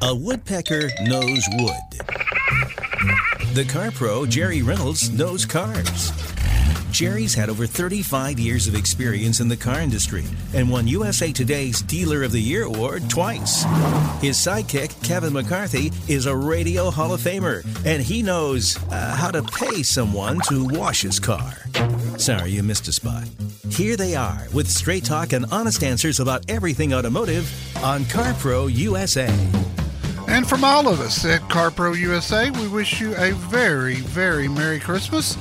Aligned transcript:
A 0.00 0.14
woodpecker 0.14 0.88
knows 1.02 1.44
wood. 1.54 1.82
The 3.54 3.66
car 3.68 3.90
pro, 3.90 4.26
Jerry 4.26 4.62
Reynolds, 4.62 5.10
knows 5.10 5.44
cars. 5.44 6.12
Jerry's 6.92 7.34
had 7.34 7.50
over 7.50 7.66
35 7.66 8.38
years 8.38 8.68
of 8.68 8.76
experience 8.76 9.40
in 9.40 9.48
the 9.48 9.56
car 9.56 9.80
industry 9.80 10.24
and 10.54 10.70
won 10.70 10.86
USA 10.86 11.32
Today's 11.32 11.82
Dealer 11.82 12.22
of 12.22 12.30
the 12.30 12.40
Year 12.40 12.62
award 12.62 13.10
twice. 13.10 13.64
His 14.22 14.36
sidekick, 14.38 15.02
Kevin 15.04 15.32
McCarthy, 15.32 15.90
is 16.06 16.26
a 16.26 16.36
Radio 16.36 16.90
Hall 16.90 17.12
of 17.12 17.20
Famer, 17.20 17.64
and 17.84 18.00
he 18.00 18.22
knows 18.22 18.78
uh, 18.90 19.16
how 19.16 19.32
to 19.32 19.42
pay 19.42 19.82
someone 19.82 20.38
to 20.48 20.64
wash 20.64 21.02
his 21.02 21.18
car. 21.18 21.54
Sorry, 22.18 22.52
you 22.52 22.62
missed 22.62 22.86
a 22.86 22.92
spot. 22.92 23.24
Here 23.68 23.96
they 23.96 24.14
are 24.14 24.46
with 24.54 24.68
straight 24.68 25.04
talk 25.04 25.32
and 25.32 25.44
honest 25.50 25.82
answers 25.82 26.20
about 26.20 26.48
everything 26.48 26.94
automotive 26.94 27.50
on 27.82 28.04
CarPro 28.04 28.72
USA. 28.72 29.28
And 30.28 30.46
from 30.46 30.62
all 30.62 30.86
of 30.88 31.00
us 31.00 31.24
at 31.24 31.40
CarPro 31.42 31.96
USA, 31.96 32.50
we 32.50 32.68
wish 32.68 33.00
you 33.00 33.16
a 33.16 33.32
very, 33.32 33.96
very 33.96 34.46
Merry 34.46 34.78
Christmas. 34.78 35.36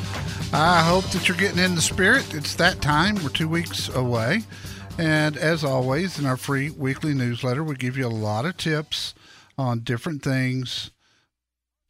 I 0.54 0.82
hope 0.82 1.04
that 1.12 1.28
you're 1.28 1.38
getting 1.38 1.62
in 1.62 1.76
the 1.76 1.82
spirit. 1.82 2.34
It's 2.34 2.56
that 2.56 2.82
time. 2.82 3.16
We're 3.16 3.30
two 3.30 3.50
weeks 3.50 3.90
away. 3.90 4.44
And 4.98 5.36
as 5.36 5.66
always, 5.66 6.18
in 6.18 6.26
our 6.26 6.38
free 6.38 6.70
weekly 6.70 7.14
newsletter, 7.14 7.66
we 7.66 7.76
give 7.76 7.98
you 7.98 8.08
a 8.08 8.10
lot 8.10 8.46
of 8.46 8.56
tips 8.56 9.14
on 9.58 9.82
different 9.82 10.24
things 10.24 10.92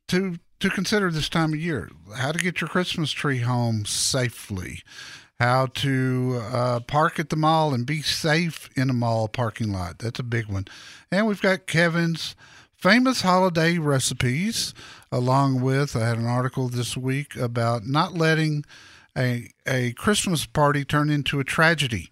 to 0.07 0.39
to 0.59 0.69
consider 0.71 1.11
this 1.11 1.29
time 1.29 1.53
of 1.53 1.59
year. 1.59 1.91
How 2.15 2.31
to 2.31 2.39
get 2.39 2.61
your 2.61 2.67
Christmas 2.67 3.11
tree 3.11 3.39
home 3.39 3.85
safely. 3.85 4.81
How 5.39 5.67
to 5.67 6.41
uh, 6.51 6.79
park 6.79 7.19
at 7.19 7.29
the 7.29 7.35
mall 7.35 7.75
and 7.75 7.85
be 7.85 8.01
safe 8.01 8.71
in 8.75 8.89
a 8.89 8.93
mall 8.93 9.27
parking 9.27 9.71
lot. 9.71 9.99
That's 9.99 10.19
a 10.19 10.23
big 10.23 10.47
one. 10.47 10.65
And 11.11 11.27
we've 11.27 11.41
got 11.41 11.67
Kevin's 11.67 12.35
famous 12.77 13.21
holiday 13.21 13.77
recipes, 13.77 14.73
along 15.11 15.61
with 15.61 15.95
I 15.95 16.07
had 16.07 16.17
an 16.17 16.27
article 16.27 16.69
this 16.69 16.95
week 16.95 17.35
about 17.35 17.85
not 17.85 18.13
letting 18.13 18.63
a 19.17 19.49
a 19.65 19.93
Christmas 19.93 20.45
party 20.45 20.85
turn 20.85 21.09
into 21.09 21.39
a 21.39 21.43
tragedy, 21.43 22.11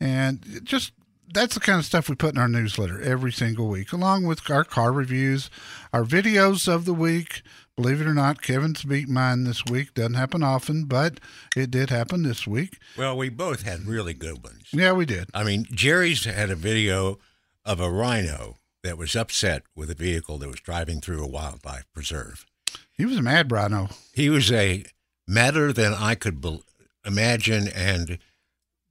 and 0.00 0.60
just 0.62 0.92
that's 1.32 1.54
the 1.54 1.60
kind 1.60 1.80
of 1.80 1.84
stuff 1.84 2.08
we 2.08 2.14
put 2.14 2.34
in 2.34 2.40
our 2.40 2.48
newsletter 2.48 3.00
every 3.02 3.32
single 3.32 3.68
week, 3.68 3.92
along 3.92 4.24
with 4.24 4.48
our 4.50 4.64
car 4.64 4.92
reviews, 4.92 5.50
our 5.92 6.04
videos 6.04 6.72
of 6.72 6.84
the 6.84 6.94
week. 6.94 7.42
Believe 7.76 8.00
it 8.00 8.06
or 8.06 8.14
not, 8.14 8.40
Kevin's 8.40 8.84
beat 8.84 9.08
mine 9.08 9.42
this 9.42 9.64
week. 9.64 9.94
Doesn't 9.94 10.14
happen 10.14 10.44
often, 10.44 10.84
but 10.84 11.18
it 11.56 11.72
did 11.72 11.90
happen 11.90 12.22
this 12.22 12.46
week. 12.46 12.78
Well, 12.96 13.16
we 13.16 13.30
both 13.30 13.62
had 13.62 13.84
really 13.84 14.14
good 14.14 14.44
ones. 14.44 14.68
Yeah, 14.72 14.92
we 14.92 15.06
did. 15.06 15.28
I 15.34 15.42
mean, 15.42 15.66
Jerry's 15.72 16.24
had 16.24 16.50
a 16.50 16.56
video 16.56 17.18
of 17.64 17.80
a 17.80 17.90
rhino 17.90 18.58
that 18.84 18.98
was 18.98 19.16
upset 19.16 19.62
with 19.74 19.90
a 19.90 19.94
vehicle 19.94 20.38
that 20.38 20.48
was 20.48 20.60
driving 20.60 21.00
through 21.00 21.24
a 21.24 21.28
wildlife 21.28 21.86
preserve. 21.92 22.46
He 22.92 23.04
was 23.04 23.16
a 23.16 23.22
mad 23.22 23.50
rhino. 23.50 23.88
He 24.12 24.30
was 24.30 24.52
a 24.52 24.84
madder 25.26 25.72
than 25.72 25.92
I 25.94 26.14
could 26.14 26.40
be- 26.40 26.62
imagine 27.04 27.66
and 27.66 28.18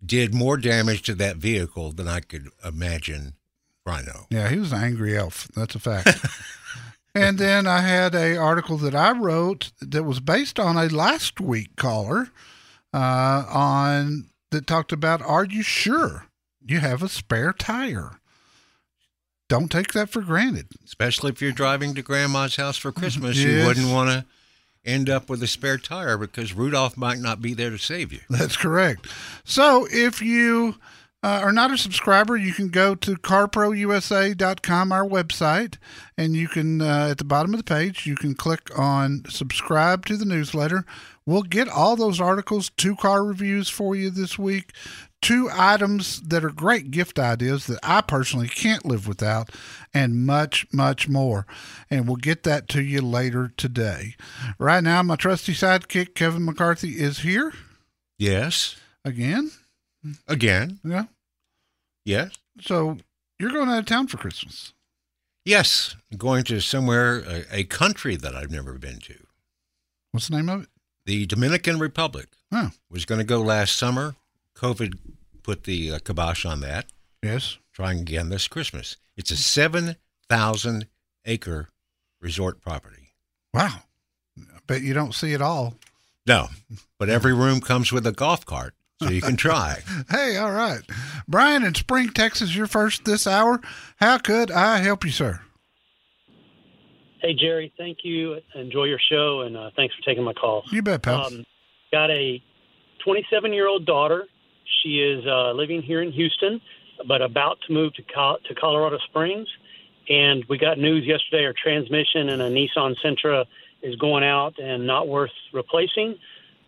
did 0.06 0.34
more 0.34 0.58
damage 0.58 1.04
to 1.04 1.16
that 1.16 1.38
vehicle 1.38 1.92
than 1.92 2.08
I 2.08 2.20
could 2.20 2.50
imagine 2.66 3.36
rhino. 3.86 4.28
Yeah, 4.30 4.50
he 4.50 4.60
was 4.60 4.74
an 4.74 4.84
angry 4.84 5.18
elf. 5.18 5.48
That's 5.56 5.76
a 5.76 5.80
fact. 5.80 6.26
and 7.16 7.38
then 7.38 7.68
I 7.68 7.82
had 7.82 8.16
a 8.16 8.36
article 8.36 8.78
that 8.78 8.96
I 8.96 9.12
wrote 9.12 9.72
that 9.80 10.04
was 10.04 10.20
based 10.20 10.60
on 10.60 10.76
a 10.76 10.88
last 10.88 11.40
week 11.40 11.76
caller 11.76 12.30
uh, 12.94 13.46
on 13.48 14.30
that 14.52 14.68
talked 14.68 14.92
about 14.92 15.22
are 15.22 15.46
you 15.46 15.62
sure 15.62 16.28
you 16.66 16.80
have 16.80 17.04
a 17.04 17.10
spare 17.10 17.54
tire? 17.54 18.20
Don't 19.54 19.70
take 19.72 19.94
that 19.94 20.09
for 20.09 20.22
granted. 20.22 20.66
Especially 20.84 21.30
if 21.32 21.40
you're 21.40 21.52
driving 21.52 21.94
to 21.94 22.02
grandma's 22.02 22.56
house 22.56 22.76
for 22.76 22.92
Christmas, 22.92 23.38
Yes. 23.38 23.46
you 23.48 23.68
wouldn't 23.68 23.92
want 23.92 24.09
to 24.09 24.26
end 24.84 25.12
up 25.12 25.30
with 25.30 25.44
a 25.44 25.48
spare 25.48 25.78
tire 25.78 26.18
because 26.18 26.54
Rudolph 26.54 26.98
might 26.98 27.20
not 27.20 27.40
be 27.40 27.54
there 27.54 27.70
to 27.70 27.78
save 27.78 28.12
you. 28.12 28.22
That's 28.31 28.58
correct. 28.58 29.08
So 29.44 29.88
if 29.91 30.24
you 30.24 30.75
uh, 31.22 31.41
are 31.44 31.53
not 31.53 31.69
a 31.72 31.78
subscriber, 31.78 32.36
you 32.36 32.52
can 32.52 32.69
go 32.69 32.96
to 32.96 33.16
carprousa.com, 33.16 34.91
our 34.91 35.06
website, 35.06 35.78
and 36.18 36.35
you 36.35 36.47
can, 36.47 36.81
uh, 36.81 37.09
at 37.12 37.20
the 37.20 37.24
bottom 37.24 37.53
of 37.53 37.59
the 37.59 37.64
page, 37.64 38.08
you 38.08 38.16
can 38.16 38.34
click 38.34 38.72
on 38.78 39.24
subscribe 39.30 40.06
to 40.08 40.18
the 40.18 40.25
newsletter. 40.25 40.84
We'll 41.25 41.44
get 41.44 41.70
all 41.70 41.96
those 41.96 42.20
articles, 42.20 42.72
two 42.75 42.96
car 42.96 43.24
reviews 43.24 43.70
for 43.70 43.96
you 43.96 44.09
this 44.09 44.38
week, 44.40 44.74
two 45.23 45.50
items 45.51 46.22
that 46.22 46.44
are 46.45 46.51
great 46.51 46.91
gift 46.91 47.17
ideas 47.17 47.66
that 47.67 47.79
I 47.81 48.01
personally 48.01 48.47
can't 48.47 48.85
live 48.85 49.07
without, 49.07 49.50
and 49.94 50.25
much, 50.25 50.67
much 50.72 51.09
more. 51.09 51.47
And 51.89 52.06
we'll 52.07 52.17
get 52.17 52.44
that 52.44 52.67
to 52.69 52.84
you 52.84 53.01
later 53.01 53.51
today. 53.57 54.16
Right 54.59 54.84
now, 54.84 55.01
my 55.01 55.16
trusty 55.16 55.53
sidekick, 55.53 56.13
Kevin 56.13 56.45
McCarthy, 56.45 56.91
is 57.01 57.19
here 57.19 57.53
Yes. 58.19 58.75
again. 59.03 59.51
Again. 60.28 60.79
Yeah. 60.84 61.06
Yes. 62.05 62.31
So 62.61 62.97
you're 63.40 63.51
going 63.51 63.69
out 63.69 63.79
of 63.79 63.85
town 63.85 64.07
for 64.07 64.17
Christmas. 64.17 64.73
Yes. 65.45 65.95
Going 66.17 66.44
to 66.45 66.59
somewhere, 66.59 67.19
a, 67.19 67.44
a 67.51 67.63
country 67.63 68.16
that 68.17 68.35
I've 68.35 68.51
never 68.51 68.73
been 68.78 69.00
to. 69.00 69.16
What's 70.11 70.28
the 70.28 70.35
name 70.35 70.50
of 70.50 70.63
it? 70.63 70.69
The 71.05 71.25
Dominican 71.25 71.79
Republic 71.79 72.28
Oh, 72.51 72.69
was 72.90 73.05
going 73.05 73.19
to 73.19 73.25
go 73.25 73.41
last 73.41 73.75
summer. 73.78 74.16
COVID 74.63 74.97
put 75.44 75.66
the 75.66 75.91
uh, 75.91 76.00
kibosh 76.00 76.46
on 76.46 76.62
that. 76.62 76.85
yes. 77.22 77.57
Trying 77.74 78.00
again 78.00 78.29
this 78.29 78.47
Christmas. 78.47 78.97
It's 79.18 79.31
a 79.31 79.35
7,000 79.35 80.88
acre 81.25 81.69
resort 82.22 82.62
property. 82.62 83.13
Wow. 83.52 83.79
But 84.68 84.81
you 84.81 84.94
don't 84.94 85.13
see 85.16 85.34
it 85.34 85.41
all. 85.41 85.75
No, 86.28 86.47
but 87.00 87.09
every 87.09 87.34
room 87.34 87.59
comes 87.62 87.91
with 87.91 88.06
a 88.07 88.12
golf 88.12 88.46
cart, 88.46 88.75
so 89.02 89.09
you 89.09 89.22
can 89.22 89.35
try. 89.35 89.79
Hey, 90.09 90.38
all 90.38 90.52
right. 90.52 90.81
Brian 91.28 91.63
in 91.63 91.73
Spring, 91.73 92.09
Texas, 92.09 92.56
you're 92.56 92.68
first 92.68 93.03
this 93.06 93.25
hour. 93.28 93.59
How 93.97 94.19
could 94.19 94.52
I 94.52 94.78
help 94.78 95.03
you, 95.03 95.12
sir? 95.12 95.41
Hey, 97.22 97.34
Jerry, 97.34 97.73
thank 97.78 97.97
you. 98.03 98.38
Enjoy 98.56 98.84
your 98.85 99.00
show, 99.09 99.41
and 99.41 99.57
uh, 99.57 99.72
thanks 99.75 99.96
for 99.96 100.02
taking 100.06 100.23
my 100.23 100.34
call. 100.34 100.63
You 100.72 100.81
bet, 100.84 101.02
pal. 101.02 101.25
Um, 101.25 101.44
got 101.91 102.09
a 102.12 102.41
27 103.03 103.52
year 103.52 103.68
old 103.68 103.85
daughter. 103.85 104.25
She 104.81 105.00
is 105.00 105.25
uh, 105.25 105.51
living 105.53 105.81
here 105.81 106.01
in 106.01 106.12
Houston, 106.12 106.62
but 107.07 107.22
about 107.22 107.57
to 107.68 107.74
move 107.74 107.94
to, 107.96 108.03
Col- 108.03 108.40
to 108.47 108.56
Colorado 108.56 108.97
Springs. 109.09 109.47
And 110.09 110.44
we 110.50 110.57
got 110.57 110.78
news 110.78 111.06
yesterday 111.06 111.46
our 111.46 111.53
transmission 111.53 112.29
in 112.29 112.41
a 112.41 112.50
Nissan 112.50 112.96
Sentra 113.03 113.46
is 113.81 113.96
going 113.96 114.23
out 114.23 114.59
and 114.59 114.85
not 114.85 115.07
worth 115.07 115.31
replacing. 115.53 116.18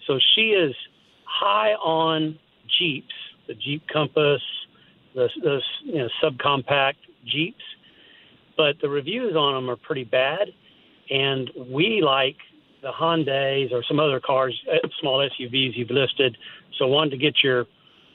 So 0.07 0.19
she 0.35 0.49
is 0.49 0.75
high 1.25 1.73
on 1.73 2.37
Jeeps, 2.79 3.13
the 3.47 3.55
Jeep 3.55 3.83
Compass, 3.91 4.41
the, 5.13 5.29
the 5.41 5.61
you 5.83 5.97
know, 5.97 6.09
subcompact 6.23 6.95
Jeeps. 7.25 7.63
But 8.57 8.79
the 8.81 8.89
reviews 8.89 9.35
on 9.35 9.53
them 9.53 9.69
are 9.69 9.75
pretty 9.75 10.03
bad. 10.05 10.49
And 11.09 11.51
we 11.69 12.01
like 12.01 12.37
the 12.81 12.91
Hyundais 12.91 13.71
or 13.71 13.83
some 13.83 13.99
other 13.99 14.19
cars, 14.19 14.59
uh, 14.71 14.87
small 14.99 15.17
SUVs 15.19 15.75
you've 15.75 15.89
listed. 15.89 16.37
So 16.77 16.87
wanted 16.87 17.11
to 17.11 17.17
get 17.17 17.43
your 17.43 17.65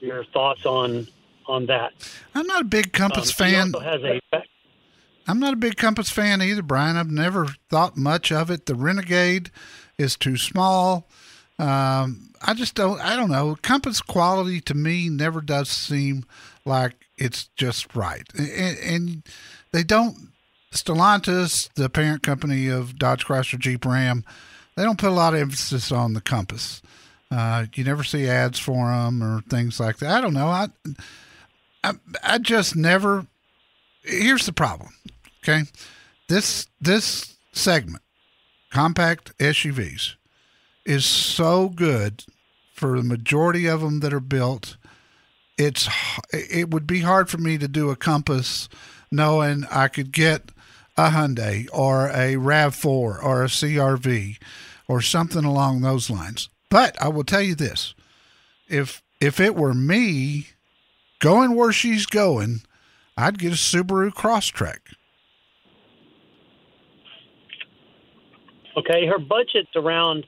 your 0.00 0.24
thoughts 0.24 0.64
on 0.66 1.06
on 1.46 1.66
that. 1.66 1.92
I'm 2.34 2.46
not 2.46 2.62
a 2.62 2.64
big 2.64 2.92
Compass 2.92 3.30
Um, 3.30 3.34
fan. 3.34 3.68
He 3.68 3.74
also 3.74 3.80
has 3.80 4.02
a 4.02 4.20
I'm 5.26 5.38
not 5.38 5.52
a 5.52 5.56
big 5.56 5.76
Compass 5.76 6.10
fan 6.10 6.42
either, 6.42 6.62
Brian. 6.62 6.96
I've 6.96 7.10
never 7.10 7.46
thought 7.68 7.96
much 7.96 8.32
of 8.32 8.50
it. 8.50 8.66
The 8.66 8.74
Renegade 8.74 9.50
is 9.98 10.16
too 10.16 10.36
small. 10.36 11.08
Um, 11.58 12.30
I 12.42 12.54
just 12.54 12.74
don't. 12.74 13.00
I 13.00 13.16
don't 13.16 13.30
know. 13.30 13.56
Compass 13.62 14.00
quality 14.00 14.60
to 14.62 14.74
me 14.74 15.08
never 15.08 15.40
does 15.40 15.68
seem 15.68 16.24
like 16.64 17.06
it's 17.16 17.48
just 17.56 17.94
right, 17.94 18.26
and, 18.36 18.78
and 18.78 19.22
they 19.72 19.82
don't. 19.82 20.28
Stellantis, 20.72 21.68
the 21.74 21.90
parent 21.90 22.22
company 22.22 22.68
of 22.68 22.96
Dodge 22.96 23.26
Chrysler 23.26 23.58
Jeep 23.58 23.84
Ram, 23.84 24.24
they 24.76 24.84
don't 24.84 24.98
put 25.00 25.08
a 25.08 25.12
lot 25.12 25.34
of 25.34 25.40
emphasis 25.40 25.90
on 25.90 26.12
the 26.12 26.20
Compass. 26.20 26.80
Uh, 27.30 27.66
you 27.74 27.84
never 27.84 28.02
see 28.02 28.28
ads 28.28 28.58
for 28.58 28.90
them 28.90 29.22
or 29.22 29.40
things 29.42 29.78
like 29.78 29.98
that. 29.98 30.10
I 30.10 30.20
don't 30.20 30.34
know. 30.34 30.48
I, 30.48 30.68
I, 31.84 31.92
I 32.22 32.38
just 32.38 32.74
never. 32.74 33.26
Here's 34.02 34.46
the 34.46 34.52
problem. 34.52 34.90
Okay, 35.42 35.62
this 36.28 36.66
this 36.80 37.36
segment, 37.52 38.02
compact 38.70 39.36
SUVs, 39.38 40.14
is 40.84 41.04
so 41.04 41.68
good 41.68 42.24
for 42.74 42.96
the 42.96 43.04
majority 43.04 43.66
of 43.66 43.80
them 43.80 44.00
that 44.00 44.12
are 44.12 44.20
built. 44.20 44.76
It's 45.56 45.88
it 46.32 46.70
would 46.70 46.86
be 46.86 47.00
hard 47.00 47.28
for 47.28 47.38
me 47.38 47.58
to 47.58 47.68
do 47.68 47.90
a 47.90 47.96
Compass, 47.96 48.68
knowing 49.12 49.64
I 49.70 49.88
could 49.88 50.10
get 50.10 50.50
a 50.96 51.10
Hyundai 51.10 51.68
or 51.72 52.08
a 52.08 52.36
Rav 52.36 52.74
Four 52.74 53.20
or 53.20 53.44
a 53.44 53.48
CRV, 53.48 54.38
or 54.88 55.00
something 55.00 55.44
along 55.44 55.80
those 55.80 56.10
lines. 56.10 56.48
But 56.70 57.00
I 57.02 57.08
will 57.08 57.24
tell 57.24 57.42
you 57.42 57.54
this: 57.54 57.94
if 58.68 59.02
if 59.20 59.38
it 59.40 59.54
were 59.54 59.74
me 59.74 60.46
going 61.18 61.54
where 61.54 61.72
she's 61.72 62.06
going, 62.06 62.62
I'd 63.16 63.38
get 63.38 63.52
a 63.52 63.56
Subaru 63.56 64.10
Crosstrek. 64.12 64.78
Okay, 68.76 69.06
her 69.06 69.18
budget's 69.18 69.74
around 69.76 70.26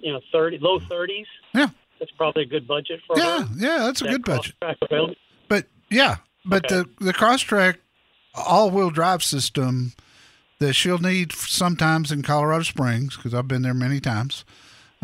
you 0.00 0.12
know 0.12 0.20
thirty, 0.32 0.58
low 0.58 0.80
thirties. 0.80 1.26
Yeah. 1.54 1.68
That's 2.00 2.10
probably 2.12 2.42
a 2.42 2.46
good 2.46 2.66
budget 2.66 3.00
for 3.06 3.16
Yeah, 3.16 3.44
her. 3.44 3.48
yeah, 3.56 3.78
that's 3.78 4.00
a 4.00 4.04
That 4.04 4.10
good 4.10 4.24
budget. 4.24 4.54
But 5.48 5.66
yeah, 5.90 6.16
but 6.44 6.64
Okay. 6.70 6.88
the 6.98 7.04
the 7.04 7.12
Crosstrek 7.12 7.76
all-wheel 8.34 8.90
drive 8.90 9.22
system 9.22 9.92
that 10.58 10.72
she'll 10.72 10.98
need 10.98 11.32
sometimes 11.32 12.10
in 12.10 12.22
Colorado 12.22 12.64
Springs 12.64 13.14
because 13.16 13.32
I've 13.32 13.46
been 13.46 13.62
there 13.62 13.74
many 13.74 14.00
times. 14.00 14.44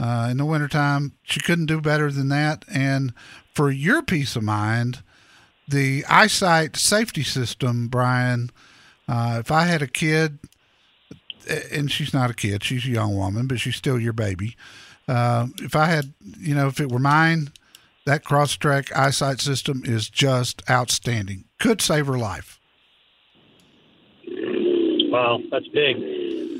Uh, 0.00 0.28
in 0.30 0.38
the 0.38 0.46
wintertime, 0.46 1.12
she 1.22 1.40
couldn't 1.40 1.66
do 1.66 1.78
better 1.78 2.10
than 2.10 2.28
that. 2.30 2.64
And 2.72 3.12
for 3.52 3.70
your 3.70 4.00
peace 4.02 4.34
of 4.34 4.42
mind, 4.42 5.02
the 5.68 6.06
eyesight 6.08 6.76
safety 6.76 7.22
system, 7.22 7.88
Brian. 7.88 8.50
Uh, 9.06 9.38
if 9.40 9.50
I 9.50 9.64
had 9.64 9.82
a 9.82 9.86
kid, 9.86 10.38
and 11.70 11.90
she's 11.90 12.14
not 12.14 12.30
a 12.30 12.34
kid, 12.34 12.64
she's 12.64 12.86
a 12.86 12.90
young 12.90 13.14
woman, 13.14 13.46
but 13.46 13.60
she's 13.60 13.76
still 13.76 13.98
your 13.98 14.12
baby. 14.14 14.56
Uh, 15.06 15.48
if 15.60 15.76
I 15.76 15.86
had, 15.86 16.14
you 16.38 16.54
know, 16.54 16.68
if 16.68 16.80
it 16.80 16.90
were 16.90 16.98
mine, 16.98 17.52
that 18.06 18.24
Crosstrek 18.24 18.96
eyesight 18.96 19.40
system 19.40 19.82
is 19.84 20.08
just 20.08 20.62
outstanding. 20.70 21.44
Could 21.58 21.82
save 21.82 22.06
her 22.06 22.18
life. 22.18 22.58
Wow, 24.26 25.40
that's 25.50 25.68
big. 25.68 25.96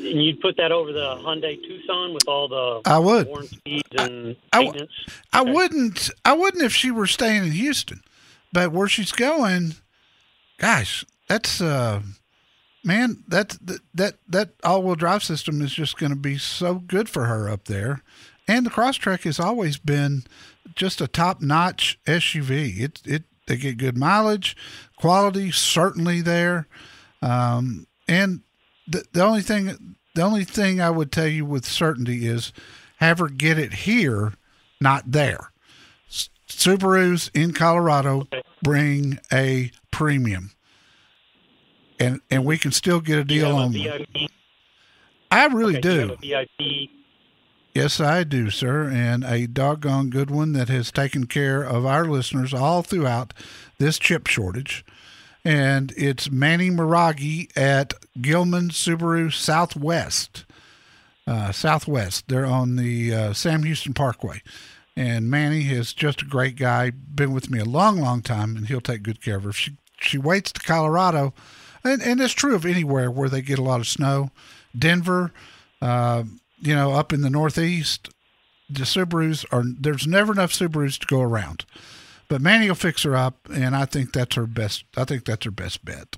And 0.04 0.24
you'd 0.24 0.40
put 0.40 0.56
that 0.56 0.72
over 0.72 0.92
the 0.92 1.16
Hyundai 1.16 1.60
Tucson 1.62 2.14
with 2.14 2.26
all 2.28 2.48
the 2.48 2.80
I 2.90 2.98
would. 2.98 3.26
warranties 3.26 3.82
and 3.98 4.36
I 4.52 4.64
w- 4.64 4.72
maintenance. 4.72 4.90
I 5.32 5.40
Okay. 5.42 5.52
wouldn't. 5.52 6.10
I 6.24 6.32
wouldn't 6.32 6.62
if 6.64 6.72
she 6.74 6.90
were 6.90 7.06
staying 7.06 7.44
in 7.44 7.52
Houston, 7.52 8.02
but 8.52 8.72
where 8.72 8.88
she's 8.88 9.12
going, 9.12 9.74
gosh, 10.58 11.04
that's 11.28 11.60
uh, 11.60 12.00
man, 12.84 13.22
that 13.28 13.50
that 13.62 13.80
that, 13.94 14.14
that 14.28 14.50
all-wheel 14.64 14.94
drive 14.96 15.22
system 15.22 15.60
is 15.62 15.72
just 15.72 15.98
going 15.98 16.10
to 16.10 16.16
be 16.16 16.38
so 16.38 16.74
good 16.76 17.08
for 17.08 17.26
her 17.26 17.48
up 17.48 17.64
there. 17.64 18.02
And 18.48 18.66
the 18.66 18.70
Crosstrek 18.70 19.22
has 19.22 19.38
always 19.38 19.76
been 19.76 20.24
just 20.74 21.00
a 21.00 21.06
top-notch 21.06 21.98
SUV. 22.06 22.80
It 22.80 23.00
it 23.04 23.22
they 23.46 23.56
get 23.56 23.78
good 23.78 23.96
mileage, 23.96 24.56
quality 24.96 25.50
certainly 25.50 26.20
there, 26.20 26.66
um, 27.22 27.86
and 28.08 28.40
the 28.90 29.04
the 29.12 29.22
only 29.22 29.42
thing 29.42 29.96
the 30.14 30.22
only 30.22 30.44
thing 30.44 30.80
I 30.80 30.90
would 30.90 31.12
tell 31.12 31.26
you 31.26 31.44
with 31.44 31.64
certainty 31.64 32.26
is 32.26 32.52
have 32.96 33.18
her 33.18 33.28
get 33.28 33.58
it 33.58 33.72
here, 33.72 34.34
not 34.80 35.12
there. 35.12 35.52
Subarus 36.48 37.30
in 37.32 37.52
Colorado 37.52 38.26
bring 38.62 39.18
a 39.32 39.70
premium, 39.90 40.50
and 41.98 42.20
and 42.30 42.44
we 42.44 42.58
can 42.58 42.72
still 42.72 43.00
get 43.00 43.18
a 43.18 43.24
deal 43.24 43.56
on 43.56 43.72
them. 43.72 44.04
I 45.30 45.46
really 45.46 45.78
okay, 45.78 45.80
do. 45.80 46.16
VIP. 46.20 46.90
Yes, 47.72 48.00
I 48.00 48.24
do, 48.24 48.50
sir, 48.50 48.90
and 48.90 49.22
a 49.22 49.46
doggone 49.46 50.10
good 50.10 50.28
one 50.28 50.52
that 50.54 50.68
has 50.68 50.90
taken 50.90 51.26
care 51.26 51.62
of 51.62 51.86
our 51.86 52.04
listeners 52.04 52.52
all 52.52 52.82
throughout 52.82 53.32
this 53.78 53.96
chip 53.96 54.26
shortage. 54.26 54.84
And 55.44 55.92
it's 55.96 56.30
Manny 56.30 56.70
Miragi 56.70 57.50
at 57.56 57.94
Gillman 58.20 58.70
Subaru 58.70 59.32
Southwest. 59.32 60.44
Uh, 61.26 61.52
Southwest. 61.52 62.28
They're 62.28 62.46
on 62.46 62.76
the 62.76 63.14
uh, 63.14 63.32
Sam 63.32 63.62
Houston 63.62 63.94
Parkway. 63.94 64.42
And 64.96 65.30
Manny 65.30 65.70
is 65.70 65.92
just 65.94 66.22
a 66.22 66.26
great 66.26 66.56
guy, 66.56 66.90
been 66.90 67.32
with 67.32 67.48
me 67.48 67.58
a 67.58 67.64
long, 67.64 68.00
long 68.00 68.20
time, 68.20 68.56
and 68.56 68.66
he'll 68.66 68.80
take 68.80 69.02
good 69.02 69.22
care 69.22 69.36
of 69.36 69.44
her. 69.44 69.52
She, 69.52 69.76
she 70.00 70.18
waits 70.18 70.52
to 70.52 70.60
Colorado, 70.60 71.32
and, 71.84 72.02
and 72.02 72.20
it's 72.20 72.34
true 72.34 72.54
of 72.54 72.66
anywhere 72.66 73.10
where 73.10 73.28
they 73.28 73.40
get 73.40 73.58
a 73.58 73.62
lot 73.62 73.80
of 73.80 73.86
snow. 73.86 74.30
Denver, 74.76 75.32
uh, 75.80 76.24
you 76.60 76.74
know, 76.74 76.92
up 76.92 77.12
in 77.12 77.22
the 77.22 77.30
Northeast, 77.30 78.10
the 78.68 78.84
Subarus 78.84 79.44
are 79.50 79.64
there's 79.64 80.06
never 80.06 80.32
enough 80.32 80.52
Subarus 80.52 80.98
to 80.98 81.06
go 81.06 81.20
around. 81.20 81.64
But 82.30 82.40
Manny 82.40 82.68
will 82.68 82.76
fix 82.76 83.02
her 83.02 83.16
up, 83.16 83.48
and 83.52 83.74
I 83.74 83.84
think 83.86 84.12
that's 84.12 84.36
her 84.36 84.46
best. 84.46 84.84
I 84.96 85.04
think 85.04 85.24
that's 85.24 85.44
her 85.44 85.50
best 85.50 85.84
bet, 85.84 86.16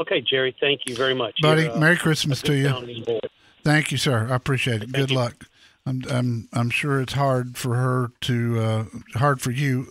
Okay, 0.00 0.20
Jerry, 0.22 0.56
thank 0.60 0.82
you 0.86 0.94
very 0.94 1.14
much. 1.14 1.34
buddy. 1.42 1.66
Uh, 1.66 1.76
Merry 1.78 1.96
Christmas 1.96 2.40
to 2.42 2.54
you. 2.56 3.18
Thank 3.64 3.90
you, 3.92 3.98
sir. 3.98 4.28
I 4.30 4.36
appreciate 4.36 4.82
it. 4.84 4.92
Good 4.92 5.10
you. 5.10 5.16
luck. 5.16 5.44
I'm 5.84 6.02
I'm 6.08 6.48
I'm 6.52 6.70
sure 6.70 7.00
it's 7.00 7.14
hard 7.14 7.58
for 7.58 7.74
her 7.74 8.12
to 8.22 8.60
uh, 8.60 8.84
hard 9.18 9.40
for 9.40 9.50
you, 9.50 9.88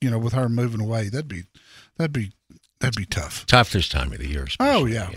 you 0.00 0.10
know, 0.10 0.18
with 0.18 0.32
her 0.32 0.48
moving 0.48 0.80
away. 0.80 1.08
That'd 1.08 1.28
be 1.28 1.44
that'd 1.96 2.12
be 2.12 2.32
that'd 2.80 2.96
be 2.96 3.06
tough. 3.06 3.46
Tough 3.46 3.70
this 3.70 3.88
time 3.88 4.12
of 4.12 4.18
the 4.18 4.26
year. 4.28 4.46
Oh, 4.60 4.86
especially, 4.86 4.94
yeah. 4.94 5.10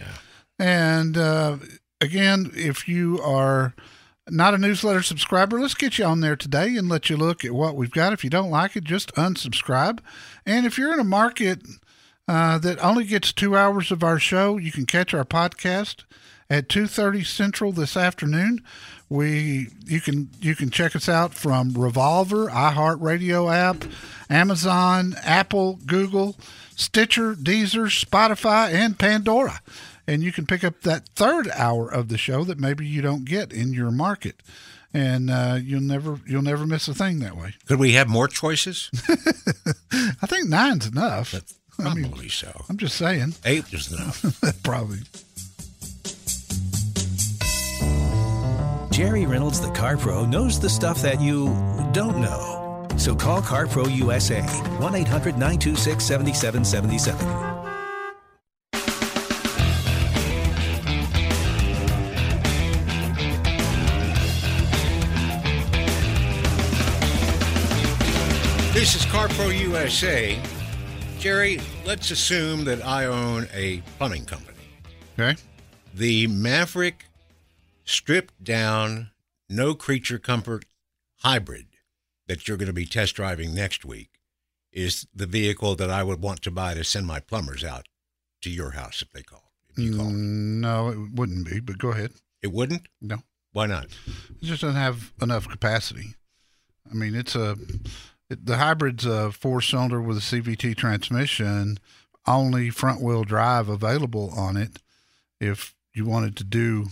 And 0.59 1.17
uh, 1.17 1.57
again, 1.99 2.51
if 2.53 2.87
you 2.87 3.19
are 3.23 3.73
not 4.29 4.53
a 4.53 4.57
newsletter 4.57 5.01
subscriber, 5.01 5.59
let's 5.59 5.73
get 5.73 5.97
you 5.97 6.05
on 6.05 6.21
there 6.21 6.35
today 6.35 6.75
and 6.75 6.87
let 6.87 7.09
you 7.09 7.17
look 7.17 7.43
at 7.43 7.53
what 7.53 7.75
we've 7.75 7.91
got. 7.91 8.13
If 8.13 8.23
you 8.23 8.29
don't 8.29 8.51
like 8.51 8.75
it, 8.75 8.83
just 8.83 9.13
unsubscribe. 9.15 9.99
And 10.45 10.65
if 10.65 10.77
you're 10.77 10.93
in 10.93 10.99
a 10.99 11.05
market 11.05 11.61
uh, 12.27 12.57
that 12.59 12.83
only 12.83 13.03
gets 13.03 13.33
two 13.33 13.57
hours 13.57 13.91
of 13.91 14.03
our 14.03 14.19
show, 14.19 14.57
you 14.57 14.71
can 14.71 14.85
catch 14.85 15.13
our 15.13 15.25
podcast 15.25 16.03
at 16.49 16.67
2.30 16.67 17.25
central 17.25 17.71
this 17.71 17.95
afternoon 17.95 18.61
we 19.07 19.69
you 19.85 20.01
can 20.01 20.29
you 20.39 20.55
can 20.55 20.69
check 20.69 20.95
us 20.95 21.07
out 21.07 21.33
from 21.33 21.73
revolver 21.73 22.47
iheartradio 22.47 23.53
app 23.53 23.83
amazon 24.29 25.15
apple 25.23 25.79
google 25.85 26.35
stitcher 26.75 27.33
deezer 27.35 27.87
spotify 27.87 28.71
and 28.71 28.99
pandora 28.99 29.61
and 30.07 30.23
you 30.23 30.31
can 30.31 30.45
pick 30.45 30.63
up 30.63 30.81
that 30.81 31.07
third 31.15 31.49
hour 31.53 31.87
of 31.91 32.07
the 32.09 32.17
show 32.17 32.43
that 32.43 32.59
maybe 32.59 32.85
you 32.85 33.01
don't 33.01 33.25
get 33.25 33.51
in 33.53 33.73
your 33.73 33.91
market 33.91 34.41
and 34.93 35.29
uh, 35.29 35.57
you'll 35.61 35.81
never 35.81 36.19
you'll 36.27 36.41
never 36.41 36.65
miss 36.65 36.87
a 36.87 36.93
thing 36.93 37.19
that 37.19 37.37
way 37.37 37.53
Could 37.67 37.79
we 37.79 37.93
have 37.93 38.07
more 38.09 38.27
choices? 38.27 38.89
i 40.21 40.25
think 40.27 40.49
nine's 40.49 40.87
enough 40.87 41.33
I 41.79 41.93
mean, 41.93 42.03
Probably 42.09 42.29
so. 42.29 42.65
i'm 42.69 42.77
just 42.77 42.95
saying 42.97 43.35
Eight 43.45 43.71
is 43.73 43.91
enough. 43.91 44.23
probably 44.63 44.99
Jerry 48.91 49.25
Reynolds, 49.25 49.61
the 49.61 49.71
Car 49.71 49.95
Pro, 49.97 50.25
knows 50.25 50.59
the 50.59 50.69
stuff 50.69 51.01
that 51.01 51.21
you 51.21 51.45
don't 51.93 52.21
know. 52.21 52.85
So 52.97 53.15
call 53.15 53.41
Car 53.41 53.65
Pro 53.65 53.87
USA, 53.87 54.41
1 54.41 54.95
800 54.95 55.37
926 55.37 56.03
7777. 56.05 57.60
This 68.81 68.95
is 68.95 69.05
CarPro 69.05 69.55
USA. 69.69 70.41
Jerry, 71.19 71.61
let's 71.85 72.09
assume 72.09 72.63
that 72.63 72.83
I 72.83 73.05
own 73.05 73.47
a 73.53 73.83
plumbing 73.99 74.25
company. 74.25 74.57
okay 75.19 75.39
The 75.93 76.25
Maverick 76.25 77.05
stripped 77.85 78.43
down, 78.43 79.11
no 79.47 79.75
creature 79.75 80.17
comfort 80.17 80.65
hybrid 81.17 81.67
that 82.25 82.47
you're 82.47 82.57
going 82.57 82.65
to 82.65 82.73
be 82.73 82.87
test 82.87 83.13
driving 83.13 83.53
next 83.53 83.85
week 83.85 84.09
is 84.71 85.05
the 85.13 85.27
vehicle 85.27 85.75
that 85.75 85.91
I 85.91 86.01
would 86.01 86.19
want 86.19 86.41
to 86.41 86.49
buy 86.49 86.73
to 86.73 86.83
send 86.83 87.05
my 87.05 87.19
plumbers 87.19 87.63
out 87.63 87.85
to 88.41 88.49
your 88.49 88.71
house 88.71 89.03
if 89.03 89.11
they 89.11 89.21
call. 89.21 89.51
If 89.69 89.77
you 89.77 89.95
call. 89.95 90.07
Mm, 90.07 90.59
no 90.59 90.89
it 90.89 91.11
wouldn't 91.13 91.47
be 91.47 91.59
but 91.59 91.77
go 91.77 91.89
ahead 91.89 92.13
It 92.41 92.51
wouldn't? 92.51 92.87
no 92.99 93.17
Why 93.53 93.67
not? 93.67 93.85
It 94.41 94.45
just 94.45 94.61
doesn't 94.61 94.75
have 94.75 95.13
enough 95.21 95.47
capacity. 95.47 96.15
I 96.89 96.95
mean, 96.95 97.13
it's 97.13 97.35
a 97.35 97.55
the 98.43 98.57
hybrid's 98.57 99.05
a 99.05 99.31
four 99.31 99.61
cylinder 99.61 100.01
with 100.01 100.17
a 100.17 100.21
CVT 100.21 100.75
transmission, 100.75 101.79
only 102.27 102.69
front 102.69 103.01
wheel 103.01 103.23
drive 103.23 103.69
available 103.69 104.31
on 104.35 104.57
it. 104.57 104.79
If 105.39 105.75
you 105.93 106.05
wanted 106.05 106.37
to 106.37 106.43
do 106.43 106.87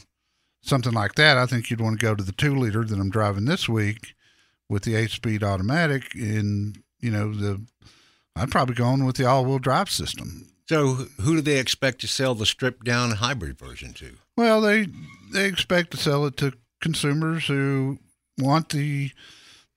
something 0.62 0.94
like 0.94 1.16
that, 1.16 1.38
I 1.38 1.46
think 1.46 1.70
you'd 1.70 1.82
want 1.82 2.00
to 2.00 2.06
go 2.06 2.16
to 2.16 2.24
the 2.24 2.32
two 2.32 2.56
liter 2.56 2.84
that 2.84 3.00
I'm 3.00 3.10
driving 3.10 3.46
this 3.46 3.70
week 3.70 4.16
with 4.68 4.84
the 4.84 4.96
eight 4.96 5.12
speed 5.12 5.44
automatic. 5.44 6.14
And 6.16 6.82
you 7.00 7.12
know 7.12 7.34
the, 7.34 7.62
I'd 8.36 8.52
probably 8.52 8.76
go 8.76 8.86
on 8.86 9.06
with 9.06 9.16
the 9.16 9.26
all 9.26 9.46
wheel 9.46 9.60
drive 9.60 9.90
system. 9.90 10.48
So, 10.68 11.08
who 11.22 11.36
do 11.36 11.42
they 11.42 11.58
expect 11.58 12.02
to 12.02 12.08
sell 12.08 12.36
the 12.36 12.46
stripped 12.46 12.86
down 12.86 13.12
hybrid 13.12 13.58
version 13.58 13.94
to? 13.94 14.18
Well, 14.38 14.62
they 14.62 14.88
they 15.32 15.46
expect 15.46 15.92
to 15.92 15.98
sell 15.98 16.26
it 16.26 16.38
to 16.38 16.54
consumers 16.80 17.48
who 17.48 17.98
want 18.38 18.70
the 18.70 19.12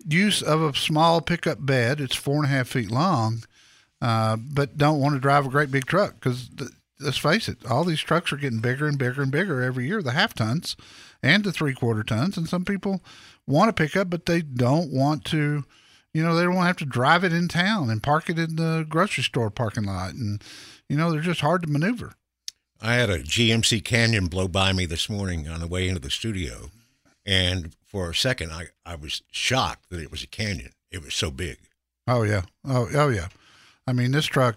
use 0.06 0.42
of 0.42 0.62
a 0.62 0.74
small 0.74 1.20
pickup 1.20 1.64
bed. 1.64 2.00
It's 2.00 2.16
four 2.16 2.36
and 2.36 2.44
a 2.44 2.48
half 2.48 2.68
feet 2.68 2.90
long, 2.90 3.44
uh, 4.00 4.36
but 4.36 4.76
don't 4.76 5.00
want 5.00 5.14
to 5.14 5.20
drive 5.20 5.46
a 5.46 5.50
great 5.50 5.70
big 5.70 5.86
truck 5.86 6.14
because 6.14 6.50
let's 7.00 7.18
face 7.18 7.48
it, 7.48 7.58
all 7.68 7.84
these 7.84 8.00
trucks 8.00 8.32
are 8.32 8.36
getting 8.36 8.60
bigger 8.60 8.86
and 8.86 8.98
bigger 8.98 9.22
and 9.22 9.32
bigger 9.32 9.62
every 9.62 9.86
year. 9.86 10.02
The 10.02 10.12
half 10.12 10.34
tons 10.34 10.76
and 11.22 11.44
the 11.44 11.52
three 11.52 11.74
quarter 11.74 12.02
tons, 12.02 12.36
and 12.36 12.48
some 12.48 12.64
people 12.64 13.02
want 13.46 13.70
a 13.70 13.72
pickup, 13.72 14.10
but 14.10 14.26
they 14.26 14.42
don't 14.42 14.92
want 14.92 15.24
to. 15.26 15.64
You 16.14 16.22
know, 16.22 16.36
they 16.36 16.42
don't 16.42 16.54
want 16.54 16.64
to 16.64 16.68
have 16.68 16.76
to 16.76 16.84
drive 16.84 17.24
it 17.24 17.32
in 17.32 17.48
town 17.48 17.88
and 17.88 18.02
park 18.02 18.28
it 18.28 18.38
in 18.38 18.56
the 18.56 18.84
grocery 18.86 19.24
store 19.24 19.50
parking 19.50 19.84
lot, 19.84 20.12
and 20.12 20.42
you 20.88 20.96
know 20.96 21.10
they're 21.10 21.20
just 21.20 21.40
hard 21.40 21.62
to 21.62 21.70
maneuver. 21.70 22.12
I 22.80 22.94
had 22.94 23.10
a 23.10 23.20
GMC 23.20 23.84
Canyon 23.84 24.26
blow 24.26 24.48
by 24.48 24.72
me 24.72 24.86
this 24.86 25.08
morning 25.08 25.48
on 25.48 25.60
the 25.60 25.68
way 25.68 25.88
into 25.88 26.00
the 26.00 26.10
studio, 26.10 26.70
and 27.24 27.74
for 27.84 28.10
a 28.10 28.14
second, 28.14 28.52
I, 28.52 28.68
I 28.84 28.96
was 28.96 29.22
shocked 29.30 29.90
that 29.90 30.00
it 30.00 30.10
was 30.10 30.22
a 30.22 30.26
Canyon. 30.26 30.72
It 30.90 31.02
was 31.02 31.14
so 31.14 31.30
big. 31.30 31.58
Oh 32.06 32.22
yeah. 32.22 32.42
Oh 32.64 32.88
oh 32.94 33.08
yeah. 33.08 33.28
I 33.86 33.92
mean 33.92 34.12
this 34.12 34.26
truck. 34.26 34.56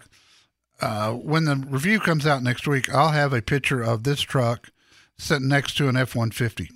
Uh, 0.80 1.12
when 1.12 1.44
the 1.44 1.56
review 1.68 1.98
comes 1.98 2.26
out 2.26 2.42
next 2.42 2.68
week, 2.68 2.92
I'll 2.92 3.12
have 3.12 3.32
a 3.32 3.40
picture 3.40 3.82
of 3.82 4.02
this 4.02 4.20
truck 4.20 4.70
sitting 5.18 5.48
next 5.48 5.76
to 5.78 5.88
an 5.88 5.96
F 5.96 6.14
one 6.14 6.30
fifty, 6.30 6.70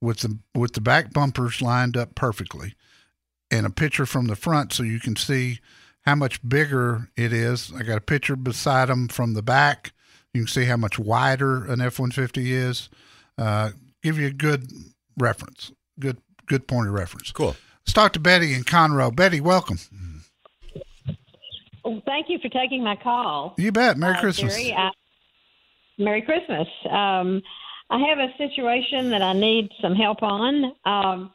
with 0.00 0.18
the 0.18 0.38
with 0.54 0.72
the 0.72 0.80
back 0.80 1.12
bumpers 1.12 1.62
lined 1.62 1.96
up 1.96 2.14
perfectly, 2.14 2.74
and 3.50 3.64
a 3.64 3.70
picture 3.70 4.06
from 4.06 4.26
the 4.26 4.36
front 4.36 4.72
so 4.72 4.82
you 4.82 5.00
can 5.00 5.16
see 5.16 5.60
how 6.02 6.14
much 6.14 6.46
bigger 6.46 7.08
it 7.16 7.32
is. 7.32 7.72
I 7.74 7.84
got 7.84 7.98
a 7.98 8.02
picture 8.02 8.36
beside 8.36 8.88
them 8.88 9.08
from 9.08 9.34
the 9.34 9.42
back. 9.42 9.92
You 10.34 10.42
can 10.42 10.48
see 10.48 10.64
how 10.64 10.76
much 10.76 10.98
wider 10.98 11.64
an 11.64 11.80
F 11.80 11.98
one 11.98 12.10
fifty 12.10 12.52
is. 12.52 12.90
Uh, 13.38 13.70
give 14.02 14.18
you 14.18 14.26
a 14.26 14.32
good 14.32 14.70
reference. 15.18 15.72
Good 15.98 16.18
good 16.46 16.66
point 16.66 16.88
of 16.88 16.94
reference. 16.94 17.30
Cool. 17.32 17.56
Let's 17.84 17.92
talk 17.92 18.12
to 18.14 18.20
Betty 18.20 18.54
in 18.54 18.64
Conroe. 18.64 19.14
Betty, 19.14 19.40
welcome. 19.40 19.78
Well, 21.84 22.00
thank 22.06 22.26
you 22.28 22.38
for 22.40 22.48
taking 22.48 22.84
my 22.84 22.96
call. 22.96 23.54
You 23.58 23.72
bet. 23.72 23.96
Merry 23.98 24.14
Uh, 24.16 24.20
Christmas. 24.20 24.54
Jerry, 24.56 24.72
I- 24.74 24.90
Merry 25.98 26.22
Christmas. 26.22 26.68
Um, 26.88 27.42
I 27.90 27.98
have 28.08 28.18
a 28.18 28.32
situation 28.38 29.10
that 29.10 29.20
I 29.22 29.32
need 29.32 29.70
some 29.80 29.94
help 29.94 30.22
on. 30.22 30.72
Um, 30.84 31.32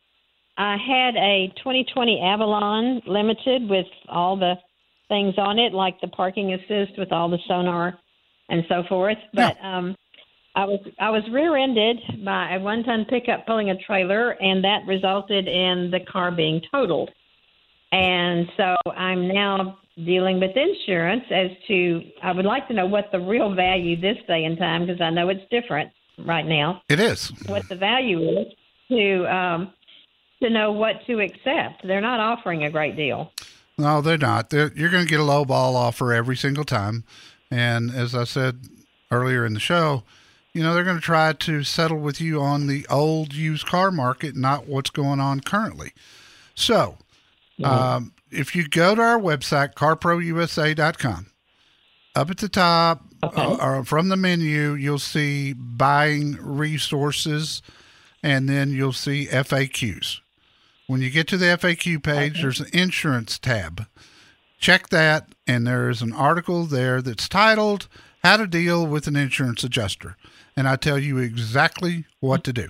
I 0.58 0.78
had 0.78 1.16
a 1.18 1.50
2020 1.58 2.20
Avalon 2.22 3.02
Limited 3.06 3.70
with 3.70 3.86
all 4.08 4.36
the 4.38 4.56
things 5.10 5.36
on 5.38 5.60
it, 5.60 5.74
like 5.74 6.00
the 6.02 6.08
parking 6.08 6.54
assist 6.54 6.98
with 6.98 7.12
all 7.12 7.30
the 7.30 7.38
sonar 7.48 7.98
and 8.50 8.64
so 8.68 8.84
forth. 8.90 9.18
But 9.34 9.58
um, 9.64 9.96
I 10.58 10.66
was 10.66 10.80
I 11.00 11.12
was 11.12 11.22
rear-ended 11.32 12.26
by 12.26 12.56
a 12.56 12.60
one-ton 12.60 13.06
pickup 13.06 13.46
pulling 13.46 13.70
a 13.70 13.78
trailer, 13.78 14.32
and 14.32 14.64
that 14.64 14.88
resulted 14.88 15.48
in 15.48 15.92
the 15.92 16.00
car 16.12 16.32
being 16.32 16.62
totaled. 16.72 17.12
And 17.92 18.48
so 18.58 18.76
I'm 18.92 19.28
now 19.28 19.78
dealing 20.04 20.40
with 20.40 20.58
insurance 20.58 21.26
as 21.30 21.52
to 21.68 22.02
I 22.24 22.32
would 22.32 22.46
like 22.46 22.68
to 22.70 22.74
know 22.74 22.88
what 22.88 23.12
the 23.12 23.20
real 23.20 23.54
value 23.54 24.02
this 24.02 24.18
day 24.28 24.46
and 24.46 24.58
time 24.58 24.88
because 24.88 25.00
I 25.00 25.12
know 25.12 25.30
it's 25.30 25.48
different 25.52 25.92
right 26.18 26.46
now. 26.46 26.82
It 26.90 27.00
is. 27.00 27.32
What 27.46 27.70
the 27.70 27.76
value 27.76 28.40
is 28.40 28.48
to 28.90 29.26
um, 29.34 29.74
to 30.42 30.50
know 30.50 30.72
what 30.72 31.06
to 31.06 31.20
accept. 31.20 31.86
They're 31.86 32.02
not 32.02 32.20
offering 32.20 32.64
a 32.64 32.72
great 32.72 32.96
deal. 32.96 33.32
No, 33.78 34.02
they're 34.02 34.18
not. 34.18 34.50
They're, 34.50 34.74
you're 34.74 34.90
going 34.90 35.06
to 35.06 35.10
get 35.10 35.20
a 35.20 35.24
low 35.24 35.46
ball 35.46 35.76
offer 35.76 36.14
every 36.14 36.36
single 36.36 36.64
time. 36.64 37.04
And 37.52 37.92
as 37.92 38.16
I 38.16 38.24
said 38.24 38.62
earlier 39.12 39.46
in 39.46 39.54
the 39.54 39.60
show, 39.60 40.02
you 40.58 40.64
know, 40.64 40.74
they're 40.74 40.84
going 40.84 40.98
to 40.98 41.02
try 41.02 41.34
to 41.34 41.64
settle 41.64 42.00
with 42.00 42.20
you 42.20 42.42
on 42.42 42.66
the 42.66 42.88
old 42.90 43.32
used 43.36 43.68
car 43.68 43.92
market, 43.92 44.36
not 44.36 44.66
what's 44.66 44.90
going 44.90 45.20
on 45.20 45.40
currently. 45.42 45.92
So, 46.56 46.98
um, 47.64 48.14
if 48.32 48.56
you 48.56 48.68
go 48.68 48.96
to 48.96 49.02
our 49.04 49.20
website, 49.20 49.76
carprousa.com, 49.76 51.28
up 52.16 52.32
at 52.32 52.38
the 52.40 52.50
top 52.50 53.04
uh, 53.22 53.58
or 53.62 53.86
from 53.86 54.10
the 54.10 54.18
menu, 54.18 54.74
you'll 54.74 54.98
see 54.98 55.54
buying 55.54 56.40
resources 56.42 57.62
and 58.24 58.50
then 58.50 58.72
you'll 58.72 58.94
see 58.94 59.28
FAQs. 59.28 60.22
When 60.88 61.02
you 61.02 61.12
get 61.12 61.28
to 61.28 61.38
the 61.38 61.46
FAQ 61.46 62.02
page, 62.02 62.42
there's 62.42 62.62
an 62.62 62.70
insurance 62.74 63.38
tab. 63.38 63.86
Check 64.58 64.90
that, 64.90 65.28
and 65.46 65.68
there 65.68 65.88
is 65.88 66.02
an 66.02 66.14
article 66.14 66.64
there 66.64 67.00
that's 67.04 67.30
titled 67.30 67.88
How 68.24 68.38
to 68.38 68.48
Deal 68.48 68.88
with 68.88 69.06
an 69.06 69.16
Insurance 69.16 69.64
Adjuster. 69.64 70.18
And 70.58 70.68
I 70.68 70.76
tell 70.76 70.98
you 70.98 71.20
exactly 71.20 72.06
what 72.20 72.44
to 72.44 72.52
do. 72.52 72.68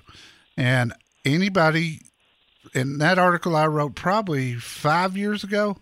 And 0.56 0.94
anybody 1.26 2.02
in 2.74 2.98
that 3.00 3.18
article 3.18 3.56
I 3.56 3.66
wrote 3.68 3.96
probably 3.96 4.56
five 4.56 5.18
years 5.18 5.44
ago, 5.44 5.78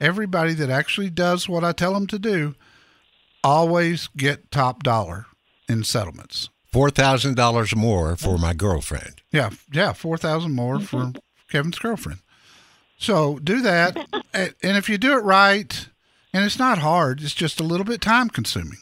everybody 0.00 0.54
that 0.54 0.70
actually 0.70 1.10
does 1.10 1.48
what 1.48 1.64
I 1.64 1.72
tell 1.72 1.94
them 1.94 2.06
to 2.06 2.18
do 2.18 2.54
always 3.42 4.08
get 4.16 4.50
top 4.50 4.82
dollar 4.82 5.26
in 5.68 5.84
settlements. 5.84 6.48
Four 6.72 6.90
thousand 6.90 7.34
dollars 7.34 7.74
more 7.74 8.14
for 8.16 8.36
my 8.36 8.52
girlfriend. 8.52 9.22
Yeah, 9.32 9.50
yeah, 9.72 9.92
four 9.92 10.18
thousand 10.18 10.52
more 10.52 10.78
for 10.78 11.12
Kevin's 11.50 11.78
girlfriend. 11.78 12.20
So 12.98 13.38
do 13.38 13.62
that, 13.62 13.96
and 14.34 14.54
and 14.62 14.76
if 14.76 14.88
you 14.88 14.98
do 14.98 15.12
it 15.12 15.24
right, 15.24 15.88
and 16.32 16.44
it's 16.44 16.58
not 16.58 16.78
hard, 16.78 17.22
it's 17.22 17.34
just 17.34 17.58
a 17.58 17.64
little 17.64 17.86
bit 17.86 18.00
time 18.00 18.28
consuming. 18.28 18.78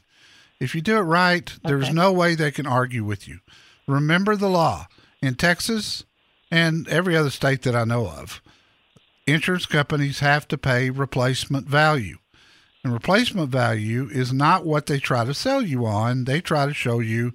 If 0.60 0.74
you 0.74 0.80
do 0.80 0.96
it 0.96 1.02
right, 1.02 1.52
there's 1.64 1.92
no 1.92 2.12
way 2.12 2.34
they 2.34 2.50
can 2.50 2.66
argue 2.66 3.04
with 3.04 3.28
you. 3.28 3.40
Remember 3.86 4.36
the 4.36 4.48
law 4.48 4.86
in 5.20 5.34
Texas 5.34 6.04
and 6.50 6.88
every 6.88 7.16
other 7.16 7.30
state 7.30 7.62
that 7.62 7.76
I 7.76 7.84
know 7.84 8.08
of. 8.08 8.40
Insurance 9.26 9.66
companies 9.66 10.20
have 10.20 10.48
to 10.48 10.58
pay 10.58 10.90
replacement 10.90 11.66
value. 11.66 12.18
And 12.82 12.92
replacement 12.92 13.50
value 13.50 14.08
is 14.10 14.32
not 14.32 14.64
what 14.64 14.86
they 14.86 14.98
try 14.98 15.24
to 15.24 15.34
sell 15.34 15.60
you 15.60 15.84
on. 15.84 16.24
They 16.24 16.40
try 16.40 16.66
to 16.66 16.74
show 16.74 17.00
you 17.00 17.34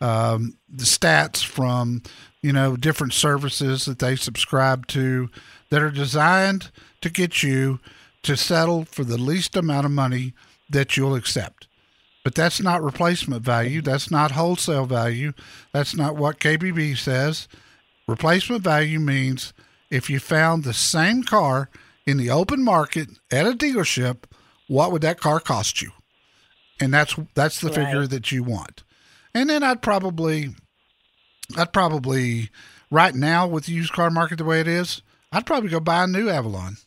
um, 0.00 0.56
the 0.68 0.84
stats 0.84 1.44
from 1.44 2.02
you 2.42 2.52
know 2.52 2.76
different 2.76 3.12
services 3.12 3.86
that 3.86 3.98
they 3.98 4.16
subscribe 4.16 4.86
to 4.88 5.30
that 5.70 5.82
are 5.82 5.90
designed 5.90 6.70
to 7.00 7.10
get 7.10 7.42
you 7.42 7.80
to 8.22 8.36
settle 8.36 8.84
for 8.84 9.02
the 9.02 9.18
least 9.18 9.56
amount 9.56 9.86
of 9.86 9.92
money 9.92 10.34
that 10.68 10.96
you'll 10.96 11.14
accept. 11.14 11.66
But 12.24 12.34
that's 12.34 12.60
not 12.60 12.82
replacement 12.82 13.42
value. 13.42 13.82
That's 13.82 14.10
not 14.10 14.32
wholesale 14.32 14.86
value. 14.86 15.34
That's 15.72 15.94
not 15.94 16.16
what 16.16 16.40
KBB 16.40 16.96
says. 16.96 17.46
Replacement 18.08 18.62
value 18.62 18.98
means 18.98 19.52
if 19.90 20.08
you 20.08 20.18
found 20.18 20.64
the 20.64 20.72
same 20.72 21.22
car 21.22 21.68
in 22.06 22.16
the 22.16 22.30
open 22.30 22.64
market 22.64 23.10
at 23.30 23.46
a 23.46 23.52
dealership, 23.52 24.24
what 24.66 24.90
would 24.90 25.02
that 25.02 25.20
car 25.20 25.38
cost 25.38 25.82
you? 25.82 25.90
And 26.80 26.92
that's 26.92 27.14
that's 27.34 27.60
the 27.60 27.70
figure 27.70 28.06
that 28.06 28.32
you 28.32 28.42
want. 28.42 28.82
And 29.34 29.50
then 29.50 29.62
I'd 29.62 29.82
probably 29.82 30.54
I'd 31.56 31.72
probably 31.72 32.50
right 32.90 33.14
now 33.14 33.46
with 33.46 33.66
the 33.66 33.72
used 33.72 33.92
car 33.92 34.10
market 34.10 34.38
the 34.38 34.44
way 34.44 34.60
it 34.60 34.68
is, 34.68 35.02
I'd 35.30 35.46
probably 35.46 35.70
go 35.70 35.80
buy 35.80 36.04
a 36.04 36.06
new 36.06 36.28
Avalon. 36.28 36.78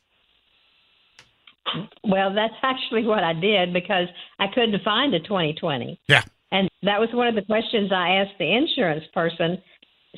Well, 2.04 2.34
that's 2.34 2.54
actually 2.64 3.04
what 3.06 3.24
I 3.24 3.34
did 3.34 3.74
because 3.74 4.08
I 4.40 4.48
couldn't 4.48 4.82
find 4.84 5.14
a 5.14 5.20
2020. 5.20 6.00
Yeah. 6.08 6.24
And 6.52 6.70
that 6.84 7.00
was 7.00 7.10
one 7.14 7.28
of 7.28 7.36
the 7.36 7.42
questions 7.42 7.92
I 7.92 8.16
asked 8.16 8.38
the 8.40 8.52
insurance 8.56 9.04
person 9.14 9.62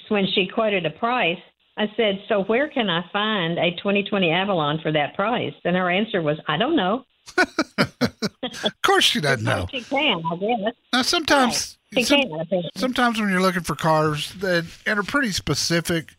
when 0.09 0.27
she 0.33 0.47
quoted 0.47 0.85
a 0.85 0.91
price. 0.91 1.39
I 1.77 1.87
said, 1.95 2.19
So 2.27 2.43
where 2.43 2.69
can 2.69 2.89
I 2.89 3.03
find 3.11 3.57
a 3.57 3.71
2020 3.77 4.29
Avalon 4.31 4.79
for 4.81 4.91
that 4.91 5.15
price? 5.15 5.53
And 5.63 5.75
her 5.75 5.89
answer 5.89 6.21
was, 6.21 6.37
I 6.47 6.57
don't 6.57 6.75
know. 6.75 7.05
Of 8.63 8.81
course 8.81 9.03
she 9.05 9.21
doesn't 9.21 9.45
know. 9.45 9.67
She 9.69 9.81
can, 9.81 10.21
I 10.31 10.35
guess. 10.37 10.73
Now 10.91 11.01
sometimes 11.03 11.77
She 11.93 12.03
some- 12.03 12.21
can, 12.21 12.63
sometimes 12.75 13.19
when 13.19 13.29
you're 13.29 13.41
looking 13.41 13.61
for 13.63 13.75
cars 13.75 14.33
that 14.39 14.65
and 14.87 14.97
are 14.99 15.03
pretty 15.03 15.31
specific 15.31 16.15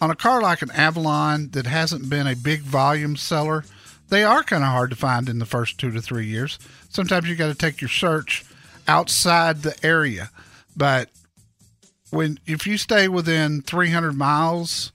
on 0.00 0.10
a 0.10 0.14
car 0.14 0.40
like 0.40 0.62
an 0.62 0.70
Avalon 0.70 1.50
that 1.52 1.66
hasn't 1.66 2.08
been 2.08 2.26
a 2.26 2.36
big 2.36 2.60
volume 2.60 3.16
seller, 3.16 3.64
they 4.12 4.24
are 4.24 4.42
kind 4.42 4.62
of 4.62 4.68
hard 4.68 4.90
to 4.90 4.96
find 4.96 5.26
in 5.26 5.38
the 5.38 5.46
first 5.46 5.78
two 5.78 5.90
to 5.90 6.02
three 6.02 6.26
years. 6.26 6.58
Sometimes 6.90 7.26
you 7.26 7.34
got 7.34 7.46
to 7.46 7.54
take 7.54 7.80
your 7.80 7.88
search 7.88 8.44
outside 8.86 9.62
the 9.62 9.74
area, 9.82 10.30
but 10.76 11.08
when 12.10 12.38
if 12.46 12.66
you 12.66 12.76
stay 12.76 13.08
within 13.08 13.62
300 13.62 14.12
miles, 14.12 14.92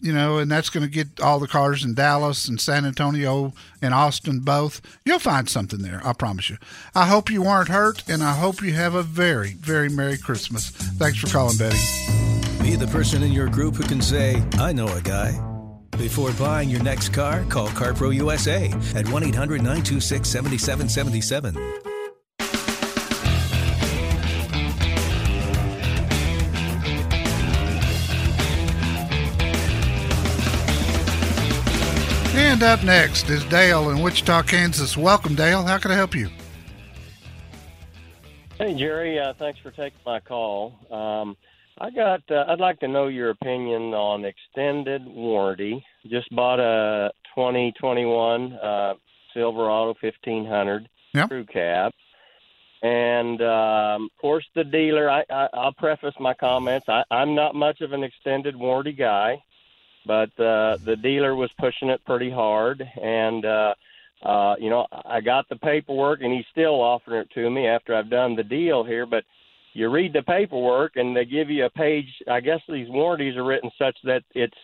you 0.00 0.14
know, 0.14 0.38
and 0.38 0.50
that's 0.50 0.70
going 0.70 0.86
to 0.86 0.90
get 0.90 1.20
all 1.20 1.38
the 1.38 1.46
cars 1.46 1.84
in 1.84 1.92
Dallas 1.92 2.48
and 2.48 2.58
San 2.58 2.86
Antonio 2.86 3.52
and 3.82 3.92
Austin 3.92 4.40
both. 4.40 4.80
You'll 5.04 5.18
find 5.18 5.50
something 5.50 5.82
there, 5.82 6.00
I 6.02 6.14
promise 6.14 6.48
you. 6.48 6.56
I 6.94 7.06
hope 7.06 7.30
you 7.30 7.42
weren't 7.42 7.68
hurt, 7.68 8.08
and 8.08 8.22
I 8.22 8.34
hope 8.34 8.62
you 8.62 8.72
have 8.72 8.94
a 8.94 9.02
very, 9.02 9.54
very 9.54 9.90
Merry 9.90 10.16
Christmas. 10.16 10.70
Thanks 10.70 11.18
for 11.18 11.26
calling, 11.26 11.58
Betty. 11.58 11.76
Be 12.62 12.74
the 12.76 12.88
person 12.90 13.22
in 13.22 13.32
your 13.32 13.48
group 13.48 13.74
who 13.74 13.82
can 13.82 14.00
say, 14.00 14.42
I 14.54 14.72
know 14.72 14.86
a 14.86 15.02
guy. 15.02 15.57
Before 15.98 16.32
buying 16.34 16.70
your 16.70 16.82
next 16.82 17.08
car, 17.08 17.44
call 17.48 17.68
CarPro 17.68 18.14
USA 18.14 18.70
at 18.94 19.08
1 19.08 19.24
800 19.24 19.58
926 19.62 20.28
7777. 20.28 21.56
And 32.36 32.62
up 32.62 32.84
next 32.84 33.28
is 33.28 33.44
Dale 33.46 33.90
in 33.90 34.00
Wichita, 34.00 34.42
Kansas. 34.42 34.96
Welcome, 34.96 35.34
Dale. 35.34 35.64
How 35.64 35.78
can 35.78 35.90
I 35.90 35.94
help 35.94 36.14
you? 36.14 36.28
Hey 38.56 38.74
Jerry, 38.74 39.18
uh, 39.18 39.34
thanks 39.34 39.60
for 39.60 39.70
taking 39.70 40.00
my 40.04 40.18
call. 40.18 40.74
Um, 40.90 41.36
I 41.80 41.90
got. 41.90 42.22
Uh, 42.30 42.44
I'd 42.48 42.60
like 42.60 42.80
to 42.80 42.88
know 42.88 43.06
your 43.08 43.30
opinion 43.30 43.94
on 43.94 44.24
extended 44.24 45.06
warranty. 45.06 45.84
Just 46.08 46.34
bought 46.34 46.60
a 46.60 47.10
2021 47.34 48.52
uh, 48.54 48.94
Silverado 49.34 49.94
1500 50.00 50.88
Yep. 51.14 51.28
crew 51.30 51.46
cab, 51.46 51.92
And 52.82 53.40
um, 53.40 54.04
of 54.12 54.20
course, 54.20 54.44
the 54.54 54.64
dealer. 54.64 55.08
I, 55.10 55.24
I, 55.30 55.48
I'll 55.54 55.72
preface 55.72 56.14
my 56.20 56.34
comments. 56.34 56.86
I, 56.88 57.02
I'm 57.10 57.34
not 57.34 57.54
much 57.54 57.80
of 57.80 57.92
an 57.92 58.02
extended 58.02 58.54
warranty 58.54 58.92
guy, 58.92 59.42
but 60.06 60.28
uh, 60.38 60.76
the 60.84 60.96
dealer 61.02 61.34
was 61.34 61.50
pushing 61.58 61.88
it 61.88 62.04
pretty 62.04 62.30
hard, 62.30 62.82
and 63.02 63.44
uh, 63.44 63.74
uh, 64.22 64.56
you 64.60 64.68
know, 64.68 64.86
I 65.06 65.20
got 65.22 65.48
the 65.48 65.56
paperwork, 65.56 66.20
and 66.20 66.32
he's 66.32 66.44
still 66.50 66.80
offering 66.82 67.20
it 67.22 67.30
to 67.34 67.48
me 67.48 67.66
after 67.66 67.94
I've 67.94 68.10
done 68.10 68.36
the 68.36 68.44
deal 68.44 68.84
here. 68.84 69.06
But 69.06 69.24
you 69.74 69.88
read 69.88 70.12
the 70.12 70.22
paperwork, 70.22 70.96
and 70.96 71.16
they 71.16 71.24
give 71.24 71.50
you 71.50 71.64
a 71.64 71.70
page. 71.70 72.06
I 72.30 72.40
guess 72.40 72.60
these 72.68 72.88
warranties 72.88 73.36
are 73.36 73.44
written 73.44 73.70
such 73.78 73.96
that 74.04 74.22
it's 74.34 74.56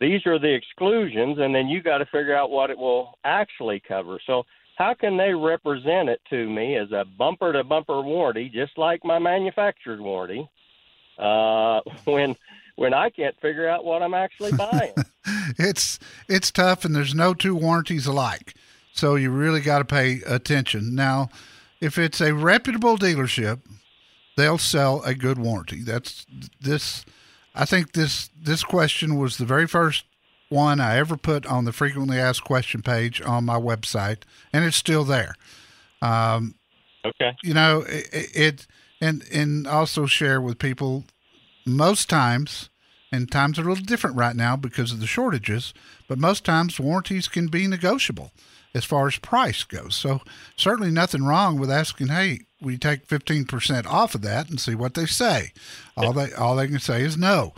these 0.00 0.24
are 0.26 0.38
the 0.38 0.52
exclusions, 0.52 1.38
and 1.38 1.54
then 1.54 1.68
you 1.68 1.82
got 1.82 1.98
to 1.98 2.06
figure 2.06 2.34
out 2.34 2.50
what 2.50 2.70
it 2.70 2.78
will 2.78 3.18
actually 3.24 3.82
cover. 3.86 4.18
So 4.26 4.44
how 4.76 4.94
can 4.94 5.18
they 5.18 5.34
represent 5.34 6.08
it 6.08 6.22
to 6.30 6.48
me 6.48 6.76
as 6.76 6.90
a 6.90 7.04
bumper 7.04 7.52
to 7.52 7.62
bumper 7.62 8.00
warranty, 8.00 8.48
just 8.48 8.78
like 8.78 9.04
my 9.04 9.18
manufacturer's 9.18 10.00
warranty, 10.00 10.48
uh, 11.18 11.80
when 12.04 12.34
when 12.76 12.94
I 12.94 13.10
can't 13.10 13.38
figure 13.42 13.68
out 13.68 13.84
what 13.84 14.02
I'm 14.02 14.14
actually 14.14 14.52
buying? 14.52 14.94
it's 15.58 15.98
it's 16.28 16.50
tough, 16.50 16.86
and 16.86 16.96
there's 16.96 17.14
no 17.14 17.34
two 17.34 17.54
warranties 17.54 18.06
alike, 18.06 18.54
so 18.94 19.16
you 19.16 19.30
really 19.30 19.60
got 19.60 19.80
to 19.80 19.84
pay 19.84 20.20
attention. 20.26 20.94
Now, 20.94 21.28
if 21.82 21.98
it's 21.98 22.22
a 22.22 22.32
reputable 22.32 22.96
dealership, 22.96 23.60
they'll 24.40 24.58
sell 24.58 25.02
a 25.02 25.14
good 25.14 25.38
warranty. 25.38 25.82
That's 25.82 26.26
this. 26.60 27.04
I 27.54 27.64
think 27.64 27.92
this 27.92 28.30
this 28.40 28.64
question 28.64 29.16
was 29.16 29.36
the 29.36 29.44
very 29.44 29.66
first 29.66 30.04
one 30.48 30.80
I 30.80 30.96
ever 30.96 31.16
put 31.16 31.46
on 31.46 31.64
the 31.64 31.72
frequently 31.72 32.18
asked 32.18 32.44
question 32.44 32.82
page 32.82 33.20
on 33.20 33.44
my 33.44 33.58
website, 33.58 34.22
and 34.52 34.64
it's 34.64 34.76
still 34.76 35.04
there. 35.04 35.34
Um, 36.02 36.54
okay. 37.04 37.36
You 37.42 37.54
know 37.54 37.84
it, 37.86 38.08
it, 38.34 38.66
and 39.00 39.24
and 39.32 39.66
also 39.66 40.06
share 40.06 40.40
with 40.40 40.58
people. 40.58 41.04
Most 41.66 42.08
times, 42.08 42.70
and 43.12 43.30
times 43.30 43.58
are 43.58 43.62
a 43.62 43.68
little 43.68 43.84
different 43.84 44.16
right 44.16 44.34
now 44.34 44.56
because 44.56 44.92
of 44.92 45.00
the 45.00 45.06
shortages, 45.06 45.74
but 46.08 46.18
most 46.18 46.42
times 46.42 46.80
warranties 46.80 47.28
can 47.28 47.48
be 47.48 47.66
negotiable 47.66 48.32
as 48.74 48.84
far 48.84 49.06
as 49.06 49.16
price 49.16 49.64
goes. 49.64 49.94
So 49.94 50.20
certainly 50.56 50.90
nothing 50.90 51.24
wrong 51.24 51.58
with 51.58 51.70
asking, 51.70 52.08
"Hey, 52.08 52.40
we 52.60 52.76
take 52.78 53.06
15% 53.06 53.86
off 53.86 54.14
of 54.14 54.22
that 54.22 54.48
and 54.48 54.60
see 54.60 54.74
what 54.74 54.94
they 54.94 55.06
say." 55.06 55.52
All 55.96 56.12
they 56.12 56.32
all 56.32 56.56
they 56.56 56.68
can 56.68 56.80
say 56.80 57.02
is 57.02 57.16
no. 57.16 57.54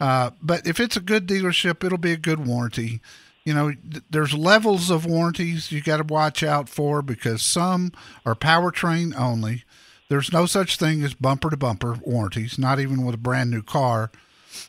Uh, 0.00 0.30
but 0.42 0.66
if 0.66 0.78
it's 0.78 0.96
a 0.96 1.00
good 1.00 1.26
dealership, 1.26 1.82
it'll 1.82 1.98
be 1.98 2.12
a 2.12 2.18
good 2.18 2.46
warranty. 2.46 3.00
You 3.44 3.54
know, 3.54 3.72
th- 3.72 4.04
there's 4.10 4.34
levels 4.34 4.90
of 4.90 5.06
warranties 5.06 5.72
you 5.72 5.80
got 5.80 5.98
to 5.98 6.04
watch 6.04 6.42
out 6.42 6.68
for 6.68 7.00
because 7.00 7.42
some 7.42 7.92
are 8.24 8.34
powertrain 8.34 9.14
only. 9.18 9.64
There's 10.08 10.32
no 10.32 10.46
such 10.46 10.76
thing 10.76 11.02
as 11.02 11.14
bumper 11.14 11.50
to 11.50 11.56
bumper 11.56 11.94
warranties, 12.02 12.58
not 12.58 12.78
even 12.78 13.04
with 13.04 13.14
a 13.14 13.18
brand 13.18 13.50
new 13.50 13.62
car, 13.62 14.10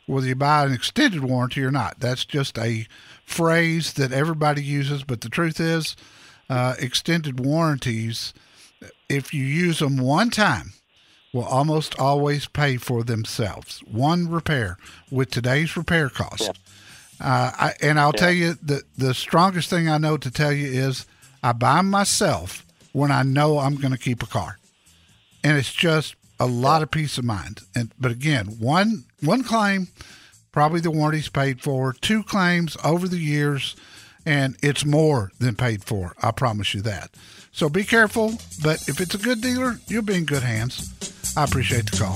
whether 0.05 0.27
you 0.27 0.35
buy 0.35 0.65
an 0.65 0.73
extended 0.73 1.23
warranty 1.23 1.63
or 1.63 1.71
not. 1.71 1.99
That's 1.99 2.25
just 2.25 2.57
a 2.57 2.87
phrase 3.25 3.93
that 3.93 4.11
everybody 4.11 4.63
uses. 4.63 5.03
But 5.03 5.21
the 5.21 5.29
truth 5.29 5.59
is, 5.59 5.95
uh, 6.49 6.75
extended 6.79 7.39
warranties, 7.39 8.33
if 9.09 9.33
you 9.33 9.43
use 9.43 9.79
them 9.79 9.97
one 9.97 10.29
time, 10.29 10.73
will 11.33 11.43
almost 11.43 11.99
always 11.99 12.47
pay 12.47 12.77
for 12.77 13.03
themselves. 13.03 13.79
One 13.85 14.29
repair 14.29 14.77
with 15.11 15.29
today's 15.29 15.75
repair 15.75 16.09
costs. 16.09 16.49
Uh, 17.19 17.51
I, 17.53 17.73
and 17.81 17.99
I'll 17.99 18.13
tell 18.13 18.31
you 18.31 18.57
that 18.63 18.83
the 18.97 19.13
strongest 19.13 19.69
thing 19.69 19.89
I 19.89 19.97
know 19.97 20.17
to 20.17 20.31
tell 20.31 20.51
you 20.51 20.67
is 20.67 21.05
I 21.43 21.51
buy 21.51 21.81
myself 21.81 22.65
when 22.93 23.11
I 23.11 23.23
know 23.23 23.59
I'm 23.59 23.75
going 23.75 23.91
to 23.91 23.97
keep 23.97 24.23
a 24.23 24.27
car, 24.27 24.57
and 25.43 25.57
it's 25.57 25.73
just 25.73 26.15
a 26.39 26.45
lot 26.45 26.81
of 26.81 26.91
peace 26.91 27.17
of 27.17 27.25
mind. 27.25 27.61
And 27.75 27.93
but 27.99 28.11
again, 28.11 28.57
one 28.59 29.05
one 29.21 29.43
claim, 29.43 29.87
probably 30.51 30.79
the 30.79 30.91
warranty's 30.91 31.29
paid 31.29 31.61
for. 31.61 31.93
Two 31.93 32.23
claims 32.23 32.77
over 32.83 33.07
the 33.07 33.17
years, 33.17 33.75
and 34.25 34.57
it's 34.61 34.85
more 34.85 35.31
than 35.39 35.55
paid 35.55 35.83
for. 35.83 36.13
I 36.21 36.31
promise 36.31 36.73
you 36.73 36.81
that. 36.83 37.11
So 37.51 37.69
be 37.69 37.83
careful. 37.83 38.33
But 38.63 38.87
if 38.87 38.99
it's 39.01 39.15
a 39.15 39.19
good 39.19 39.41
dealer, 39.41 39.79
you'll 39.87 40.03
be 40.03 40.15
in 40.15 40.25
good 40.25 40.43
hands. 40.43 40.93
I 41.35 41.43
appreciate 41.43 41.89
the 41.89 41.97
call. 41.97 42.15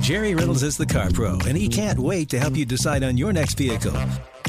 Jerry 0.00 0.34
Reynolds 0.34 0.62
is 0.62 0.76
the 0.76 0.86
Car 0.86 1.10
Pro, 1.10 1.38
and 1.46 1.56
he 1.56 1.68
can't 1.68 1.98
wait 1.98 2.28
to 2.30 2.38
help 2.38 2.56
you 2.56 2.64
decide 2.64 3.02
on 3.02 3.16
your 3.18 3.32
next 3.32 3.58
vehicle. 3.58 3.92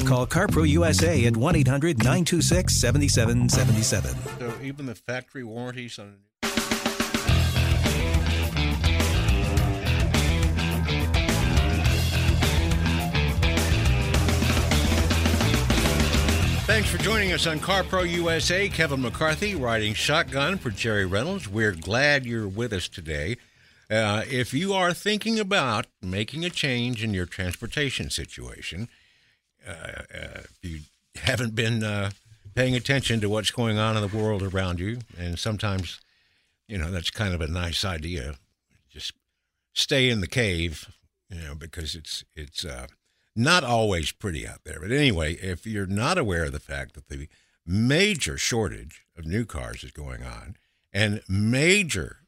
Call 0.06 0.26
CarPro 0.26 0.66
USA 0.68 1.26
at 1.26 1.36
1 1.36 1.56
800 1.56 1.98
926 1.98 2.74
7777. 2.74 4.38
So 4.38 4.62
even 4.62 4.86
the 4.86 4.94
factory 4.94 5.44
warranties 5.44 5.98
on 5.98 6.16
Thanks 16.70 16.88
for 16.88 16.98
joining 16.98 17.32
us 17.32 17.48
on 17.48 17.58
CarPro 17.58 18.08
USA. 18.08 18.68
Kevin 18.68 19.02
McCarthy 19.02 19.56
riding 19.56 19.92
shotgun 19.92 20.56
for 20.56 20.70
Jerry 20.70 21.04
Reynolds. 21.04 21.48
We're 21.48 21.72
glad 21.72 22.24
you're 22.24 22.46
with 22.46 22.72
us 22.72 22.86
today. 22.86 23.38
Uh, 23.90 24.22
if 24.30 24.54
you 24.54 24.72
are 24.72 24.94
thinking 24.94 25.40
about 25.40 25.86
making 26.00 26.44
a 26.44 26.48
change 26.48 27.02
in 27.02 27.12
your 27.12 27.26
transportation 27.26 28.08
situation, 28.08 28.88
uh, 29.66 29.72
uh, 29.72 30.40
if 30.44 30.58
you 30.62 30.78
haven't 31.16 31.56
been 31.56 31.82
uh, 31.82 32.12
paying 32.54 32.76
attention 32.76 33.20
to 33.20 33.28
what's 33.28 33.50
going 33.50 33.76
on 33.76 33.96
in 33.96 34.08
the 34.08 34.16
world 34.16 34.40
around 34.40 34.78
you, 34.78 35.00
and 35.18 35.40
sometimes, 35.40 35.98
you 36.68 36.78
know, 36.78 36.92
that's 36.92 37.10
kind 37.10 37.34
of 37.34 37.40
a 37.40 37.48
nice 37.48 37.84
idea. 37.84 38.36
Just 38.88 39.12
stay 39.74 40.08
in 40.08 40.20
the 40.20 40.28
cave, 40.28 40.88
you 41.30 41.40
know, 41.40 41.56
because 41.56 41.96
it's 41.96 42.24
it's 42.36 42.64
uh, 42.64 42.86
not 43.36 43.64
always 43.64 44.12
pretty 44.12 44.46
out 44.46 44.64
there. 44.64 44.80
But 44.80 44.92
anyway, 44.92 45.34
if 45.34 45.66
you're 45.66 45.86
not 45.86 46.18
aware 46.18 46.44
of 46.44 46.52
the 46.52 46.60
fact 46.60 46.94
that 46.94 47.08
the 47.08 47.28
major 47.66 48.36
shortage 48.36 49.04
of 49.16 49.26
new 49.26 49.44
cars 49.44 49.84
is 49.84 49.92
going 49.92 50.22
on, 50.22 50.56
and 50.92 51.22
major 51.28 52.18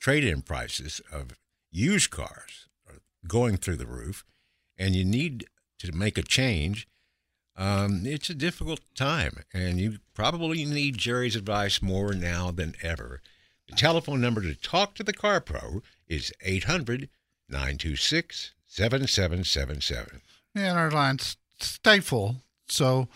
trade-in 0.00 0.42
prices 0.42 1.00
of 1.10 1.32
used 1.70 2.10
cars 2.10 2.68
are 2.86 3.00
going 3.26 3.56
through 3.56 3.76
the 3.76 3.86
roof, 3.86 4.24
and 4.76 4.94
you 4.94 5.04
need 5.04 5.46
to 5.78 5.92
make 5.92 6.18
a 6.18 6.22
change, 6.22 6.86
um, 7.56 8.02
it's 8.04 8.28
a 8.28 8.34
difficult 8.34 8.80
time, 8.94 9.44
and 9.52 9.80
you 9.80 9.98
probably 10.12 10.64
need 10.64 10.98
Jerry's 10.98 11.36
advice 11.36 11.80
more 11.80 12.12
now 12.12 12.50
than 12.50 12.74
ever. 12.82 13.20
The 13.68 13.76
telephone 13.76 14.20
number 14.20 14.42
to 14.42 14.54
talk 14.54 14.94
to 14.94 15.02
the 15.02 15.12
Car 15.12 15.40
Pro 15.40 15.82
is 16.08 16.32
800 16.42 17.08
926 17.48 18.52
7777. 18.66 20.20
And 20.54 20.78
our 20.78 20.90
lines 20.90 21.36
stay 21.58 22.00
full. 22.00 22.36
So 22.68 23.08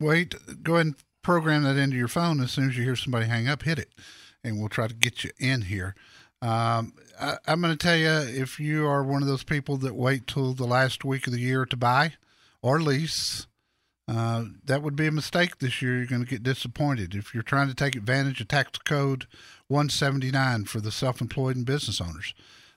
wait, 0.00 0.34
go 0.62 0.74
ahead 0.74 0.86
and 0.86 0.94
program 1.22 1.62
that 1.62 1.76
into 1.76 1.96
your 1.96 2.08
phone. 2.08 2.40
As 2.40 2.52
soon 2.52 2.70
as 2.70 2.76
you 2.76 2.84
hear 2.84 2.96
somebody 2.96 3.26
hang 3.26 3.48
up, 3.48 3.62
hit 3.62 3.78
it, 3.78 3.90
and 4.42 4.58
we'll 4.58 4.68
try 4.68 4.88
to 4.88 4.94
get 4.94 5.22
you 5.22 5.30
in 5.38 5.62
here. 5.62 5.94
Um, 6.42 6.94
I, 7.20 7.36
I'm 7.46 7.60
going 7.60 7.76
to 7.76 7.78
tell 7.78 7.96
you 7.96 8.08
if 8.08 8.58
you 8.58 8.86
are 8.86 9.04
one 9.04 9.22
of 9.22 9.28
those 9.28 9.44
people 9.44 9.76
that 9.78 9.94
wait 9.94 10.26
till 10.26 10.54
the 10.54 10.64
last 10.64 11.04
week 11.04 11.26
of 11.26 11.32
the 11.32 11.40
year 11.40 11.66
to 11.66 11.76
buy 11.76 12.14
or 12.62 12.80
lease, 12.80 13.46
uh, 14.08 14.44
that 14.64 14.82
would 14.82 14.96
be 14.96 15.06
a 15.06 15.12
mistake 15.12 15.58
this 15.58 15.80
year. 15.82 15.98
You're 15.98 16.06
going 16.06 16.24
to 16.24 16.30
get 16.30 16.42
disappointed 16.42 17.14
if 17.14 17.34
you're 17.34 17.42
trying 17.42 17.68
to 17.68 17.74
take 17.74 17.94
advantage 17.94 18.40
of 18.40 18.48
tax 18.48 18.78
code 18.78 19.26
179 19.68 20.64
for 20.64 20.80
the 20.80 20.90
self-employed 20.90 21.56
and 21.56 21.66
business 21.66 22.00
owners. 22.00 22.34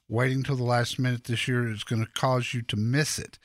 Waiting 0.09 0.43
till 0.43 0.57
the 0.57 0.63
last 0.63 0.99
minute 0.99 1.23
this 1.23 1.47
year 1.47 1.67
is 1.71 1.83
going 1.83 2.05
to 2.05 2.11
cause 2.11 2.53
you 2.53 2.61
to 2.61 2.75
miss 2.75 3.17
it. 3.17 3.39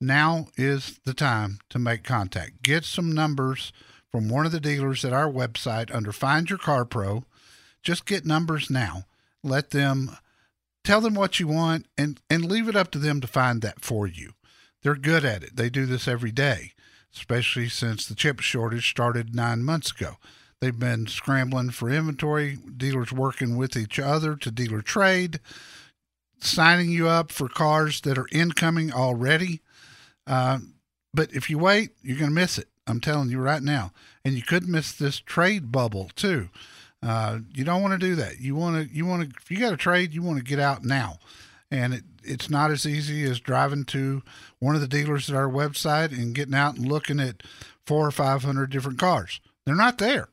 Now 0.00 0.46
is 0.56 1.00
the 1.04 1.14
time 1.14 1.58
to 1.70 1.78
make 1.78 2.04
contact. 2.04 2.62
Get 2.62 2.84
some 2.84 3.12
numbers 3.12 3.72
from 4.10 4.28
one 4.28 4.46
of 4.46 4.52
the 4.52 4.60
dealers 4.60 5.04
at 5.04 5.12
our 5.12 5.30
website 5.30 5.94
under 5.94 6.12
Find 6.12 6.48
Your 6.48 6.58
Car 6.58 6.84
Pro. 6.84 7.24
Just 7.82 8.06
get 8.06 8.24
numbers 8.24 8.70
now. 8.70 9.04
Let 9.42 9.70
them 9.70 10.16
tell 10.84 11.00
them 11.00 11.14
what 11.14 11.40
you 11.40 11.48
want 11.48 11.86
and, 11.96 12.20
and 12.30 12.44
leave 12.44 12.68
it 12.68 12.76
up 12.76 12.90
to 12.92 12.98
them 12.98 13.20
to 13.20 13.26
find 13.26 13.60
that 13.62 13.80
for 13.80 14.06
you. 14.06 14.32
They're 14.82 14.94
good 14.94 15.24
at 15.24 15.42
it. 15.42 15.56
They 15.56 15.68
do 15.68 15.84
this 15.84 16.06
every 16.06 16.30
day, 16.30 16.72
especially 17.14 17.68
since 17.68 18.06
the 18.06 18.14
chip 18.14 18.40
shortage 18.40 18.88
started 18.88 19.34
nine 19.34 19.64
months 19.64 19.90
ago. 19.90 20.16
They've 20.60 20.78
been 20.78 21.06
scrambling 21.06 21.70
for 21.70 21.90
inventory, 21.90 22.56
dealers 22.56 23.12
working 23.12 23.56
with 23.56 23.76
each 23.76 23.98
other 23.98 24.36
to 24.36 24.50
dealer 24.50 24.82
trade, 24.82 25.40
signing 26.40 26.90
you 26.90 27.08
up 27.08 27.30
for 27.32 27.48
cars 27.48 28.00
that 28.02 28.18
are 28.18 28.28
incoming 28.32 28.92
already. 28.92 29.60
Uh, 30.28 30.58
but 31.12 31.32
if 31.32 31.50
you 31.50 31.58
wait, 31.58 31.90
you're 32.02 32.18
going 32.18 32.30
to 32.30 32.34
miss 32.34 32.58
it. 32.58 32.68
I'm 32.86 33.00
telling 33.00 33.30
you 33.30 33.40
right 33.40 33.62
now. 33.62 33.92
And 34.24 34.34
you 34.34 34.42
could 34.42 34.68
miss 34.68 34.92
this 34.92 35.18
trade 35.18 35.72
bubble 35.72 36.10
too. 36.14 36.50
Uh, 37.02 37.40
you 37.54 37.64
don't 37.64 37.82
want 37.82 37.98
to 37.98 38.06
do 38.06 38.14
that. 38.16 38.40
You 38.40 38.54
want 38.54 38.76
to, 38.88 38.94
you 38.94 39.06
want 39.06 39.22
to, 39.22 39.36
if 39.40 39.50
you 39.50 39.58
got 39.58 39.72
a 39.72 39.76
trade, 39.78 40.12
you 40.12 40.22
want 40.22 40.38
to 40.38 40.44
get 40.44 40.58
out 40.60 40.84
now. 40.84 41.18
And 41.70 41.94
it, 41.94 42.02
it's 42.24 42.50
not 42.50 42.70
as 42.70 42.86
easy 42.86 43.24
as 43.24 43.40
driving 43.40 43.84
to 43.86 44.22
one 44.58 44.74
of 44.74 44.80
the 44.80 44.88
dealers 44.88 45.30
at 45.30 45.36
our 45.36 45.48
website 45.48 46.12
and 46.12 46.34
getting 46.34 46.54
out 46.54 46.76
and 46.76 46.86
looking 46.86 47.20
at 47.20 47.42
four 47.86 48.06
or 48.06 48.10
500 48.10 48.70
different 48.70 48.98
cars. 48.98 49.40
They're 49.64 49.74
not 49.74 49.98
there. 49.98 50.28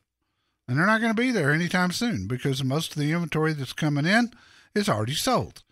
and 0.68 0.78
they're 0.78 0.86
not 0.86 1.00
going 1.00 1.14
to 1.14 1.22
be 1.22 1.30
there 1.30 1.52
anytime 1.52 1.92
soon 1.92 2.26
because 2.26 2.64
most 2.64 2.92
of 2.92 2.98
the 2.98 3.12
inventory 3.12 3.52
that's 3.52 3.72
coming 3.72 4.06
in 4.06 4.32
is 4.74 4.88
already 4.88 5.14
sold. 5.14 5.62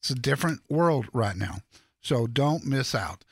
It's 0.00 0.10
a 0.10 0.14
different 0.14 0.60
world 0.68 1.06
right 1.12 1.36
now. 1.36 1.58
So 2.02 2.26
don't 2.26 2.66
miss 2.66 2.94
out. 2.94 3.24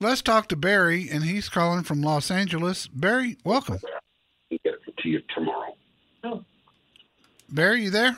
Let's 0.00 0.22
talk 0.22 0.48
to 0.48 0.56
Barry, 0.56 1.08
and 1.10 1.24
he's 1.24 1.48
calling 1.48 1.82
from 1.82 2.02
Los 2.02 2.30
Angeles. 2.30 2.86
Barry, 2.86 3.36
welcome. 3.44 3.78
Get 4.50 4.60
it 4.64 4.96
to 4.98 5.08
you 5.08 5.20
tomorrow. 5.34 5.74
Barry, 7.48 7.84
you 7.84 7.90
there? 7.90 8.16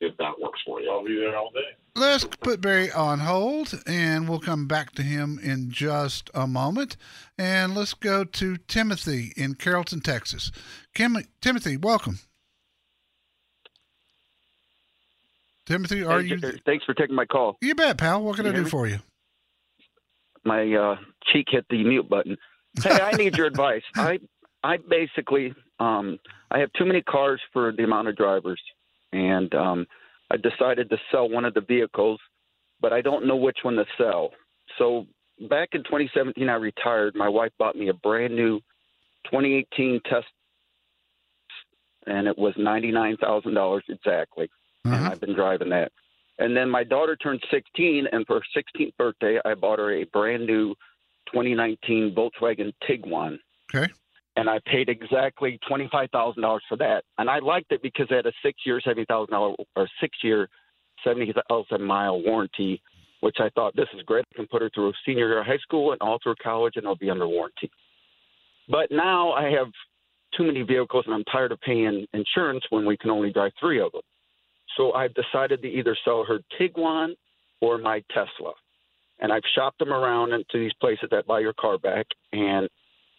If 0.00 0.16
that 0.18 0.40
works 0.40 0.60
for 0.66 0.80
you, 0.80 0.90
I'll 0.90 1.04
be 1.04 1.14
there 1.16 1.36
all 1.36 1.50
day. 1.50 1.60
Let's 1.94 2.24
put 2.24 2.60
Barry 2.60 2.90
on 2.90 3.20
hold, 3.20 3.80
and 3.86 4.28
we'll 4.28 4.40
come 4.40 4.66
back 4.66 4.92
to 4.96 5.02
him 5.02 5.38
in 5.40 5.70
just 5.70 6.28
a 6.34 6.48
moment. 6.48 6.96
And 7.38 7.76
let's 7.76 7.94
go 7.94 8.24
to 8.24 8.56
Timothy 8.56 9.32
in 9.36 9.54
Carrollton, 9.54 10.00
Texas. 10.00 10.50
Kim, 10.92 11.16
Timothy, 11.40 11.76
welcome. 11.76 12.18
Timothy, 15.66 16.02
are 16.02 16.20
Hey, 16.20 16.26
you? 16.30 16.36
Jer- 16.38 16.58
Thanks 16.66 16.84
for 16.84 16.94
taking 16.94 17.14
my 17.14 17.26
call. 17.26 17.56
You 17.60 17.76
bet, 17.76 17.96
pal. 17.96 18.22
What 18.24 18.36
can 18.36 18.46
I 18.46 18.48
Can 18.50 18.56
you 18.56 18.62
do 18.62 18.64
hear 18.64 18.70
for 18.70 18.86
you? 18.88 18.98
My 20.44 20.72
uh, 20.74 20.96
cheek 21.32 21.46
hit 21.50 21.64
the 21.70 21.82
mute 21.84 22.08
button. 22.08 22.36
Hey, 22.82 22.98
I 23.00 23.12
need 23.12 23.36
your 23.36 23.46
advice. 23.54 23.82
I 23.96 24.18
I 24.62 24.78
basically 24.78 25.54
um, 25.80 26.18
I 26.50 26.58
have 26.58 26.72
too 26.72 26.84
many 26.84 27.02
cars 27.02 27.40
for 27.52 27.72
the 27.72 27.84
amount 27.84 28.08
of 28.08 28.16
drivers, 28.16 28.60
and 29.12 29.54
um, 29.54 29.86
I 30.30 30.36
decided 30.36 30.90
to 30.90 30.96
sell 31.10 31.28
one 31.28 31.44
of 31.44 31.54
the 31.54 31.60
vehicles, 31.60 32.20
but 32.80 32.92
I 32.92 33.00
don't 33.00 33.26
know 33.26 33.36
which 33.36 33.58
one 33.62 33.76
to 33.76 33.84
sell. 33.98 34.30
So 34.78 35.06
back 35.48 35.70
in 35.72 35.82
2017, 35.84 36.48
I 36.48 36.54
retired. 36.54 37.14
My 37.14 37.28
wife 37.28 37.52
bought 37.58 37.76
me 37.76 37.88
a 37.88 37.94
brand 37.94 38.34
new 38.34 38.60
2018 39.30 40.00
Tesla, 40.04 40.22
and 42.06 42.26
it 42.26 42.36
was 42.38 42.54
ninety 42.56 42.90
nine 42.90 43.16
thousand 43.16 43.54
dollars 43.54 43.84
exactly. 43.88 44.48
and 44.84 44.94
Uh-huh. 44.94 45.10
I've 45.12 45.20
been 45.20 45.34
driving 45.34 45.70
that. 45.70 45.92
And 46.38 46.56
then 46.56 46.68
my 46.68 46.82
daughter 46.82 47.16
turned 47.16 47.42
16, 47.50 48.08
and 48.10 48.26
for 48.26 48.40
her 48.40 48.62
16th 48.80 48.96
birthday, 48.96 49.38
I 49.44 49.54
bought 49.54 49.78
her 49.78 49.92
a 49.92 50.04
brand 50.04 50.46
new 50.46 50.74
2019 51.32 52.14
Volkswagen 52.14 52.72
Tiguan. 52.88 53.38
Okay. 53.72 53.92
And 54.36 54.50
I 54.50 54.58
paid 54.66 54.88
exactly 54.88 55.60
$25,000 55.70 56.58
for 56.68 56.76
that. 56.78 57.04
And 57.18 57.30
I 57.30 57.38
liked 57.38 57.70
it 57.70 57.82
because 57.82 58.06
it 58.10 58.16
had 58.16 58.26
a 58.26 58.32
six-year, 58.42 58.80
$70,000 58.84 59.54
or 59.76 59.88
six-year, 60.00 60.48
70,000 61.04 61.82
mile 61.82 62.20
warranty, 62.20 62.82
which 63.20 63.36
I 63.38 63.48
thought 63.50 63.76
this 63.76 63.88
is 63.94 64.02
great. 64.02 64.24
I 64.34 64.36
can 64.36 64.48
put 64.48 64.60
her 64.60 64.70
through 64.74 64.92
senior 65.06 65.28
year 65.28 65.40
of 65.40 65.46
high 65.46 65.58
school 65.58 65.92
and 65.92 66.00
all 66.00 66.18
through 66.20 66.34
college, 66.42 66.72
and 66.76 66.82
it'll 66.82 66.96
be 66.96 67.10
under 67.10 67.28
warranty. 67.28 67.70
But 68.68 68.90
now 68.90 69.32
I 69.32 69.50
have 69.50 69.68
too 70.36 70.44
many 70.44 70.62
vehicles, 70.62 71.04
and 71.06 71.14
I'm 71.14 71.24
tired 71.24 71.52
of 71.52 71.60
paying 71.60 72.06
insurance 72.12 72.64
when 72.70 72.84
we 72.86 72.96
can 72.96 73.10
only 73.10 73.32
drive 73.32 73.52
three 73.60 73.80
of 73.80 73.92
them. 73.92 74.02
So 74.76 74.92
I've 74.92 75.14
decided 75.14 75.62
to 75.62 75.68
either 75.68 75.96
sell 76.04 76.24
her 76.24 76.40
Tiguan 76.58 77.14
or 77.60 77.78
my 77.78 78.02
Tesla. 78.10 78.52
And 79.20 79.32
I've 79.32 79.42
shopped 79.54 79.78
them 79.78 79.92
around 79.92 80.32
into 80.32 80.58
these 80.58 80.72
places 80.80 81.08
that 81.10 81.26
buy 81.26 81.40
your 81.40 81.52
car 81.52 81.78
back. 81.78 82.06
And 82.32 82.68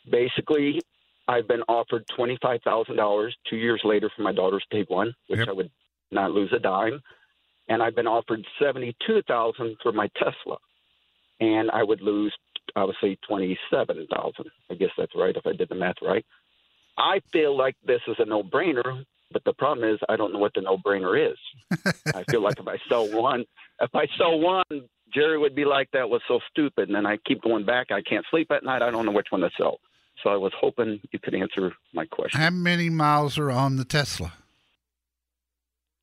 basically, 0.10 0.82
I've 1.28 1.48
been 1.48 1.64
offered 1.68 2.06
$25,000 2.18 3.32
two 3.50 3.56
years 3.56 3.82
later 3.84 4.10
for 4.16 4.22
my 4.22 4.34
daughter's 4.34 4.66
Tiguan, 4.72 5.14
which 5.28 5.40
Yep. 5.40 5.48
I 5.50 5.54
would 5.54 5.72
not 6.12 6.32
lose 6.32 6.52
a 6.54 6.60
dime. 6.60 7.02
And 7.68 7.82
I've 7.82 7.96
been 7.96 8.08
offered 8.08 8.46
72000 8.60 9.78
for 9.82 9.92
my 9.92 10.08
Tesla. 10.18 10.58
And 11.40 11.72
I 11.72 11.84
would 11.84 12.02
lose, 12.02 12.34
obviously, 12.76 13.18
27000 13.28 14.46
I 14.70 14.74
guess 14.76 14.92
that's 14.98 15.16
right 15.16 15.36
if 15.36 15.48
I 15.48 15.54
did 15.54 15.70
the 15.70 15.76
math 15.76 16.02
right. 16.02 16.26
I 16.98 17.22
feel 17.32 17.58
like 17.58 17.76
this 17.86 18.02
is 18.08 18.16
a 18.20 18.26
no 18.26 18.44
brainer, 18.44 19.06
but 19.32 19.44
the 19.44 19.54
problem 19.54 19.90
is 19.90 20.00
I 20.10 20.16
don't 20.16 20.34
know 20.34 20.40
what 20.40 20.54
the 20.54 20.62
no 20.62 20.78
brainer 20.78 21.32
is. 21.32 21.38
I 22.14 22.24
feel 22.24 22.42
like 22.42 22.60
if 22.60 22.68
I 22.68 22.78
sell 22.90 23.10
one, 23.12 23.46
if 23.82 23.94
I 23.94 24.08
sell 24.18 24.40
one, 24.40 24.64
Jerry 25.14 25.38
would 25.38 25.56
be 25.56 25.66
like, 25.66 25.90
that 25.92 26.10
was 26.10 26.22
so 26.28 26.40
stupid. 26.50 26.90
And 26.90 26.96
then 26.96 27.06
I 27.06 27.18
keep 27.26 27.42
going 27.42 27.66
back. 27.66 27.92
I 27.92 28.02
can't 28.02 28.26
sleep 28.30 28.52
at 28.52 28.64
night. 28.64 28.82
I 28.82 28.92
don't 28.92 29.06
know 29.06 29.12
which 29.12 29.28
one 29.30 29.42
to 29.42 29.50
sell. 29.58 29.80
So 30.24 30.30
I 30.30 30.36
was 30.36 30.52
hoping 30.60 31.00
you 31.12 31.20
could 31.20 31.36
answer 31.36 31.74
my 31.94 32.06
question. 32.06 32.40
How 32.40 32.50
many 32.50 32.90
miles 32.90 33.38
are 33.38 33.52
on 33.52 33.78
the 33.78 33.86
Tesla? 33.86 34.34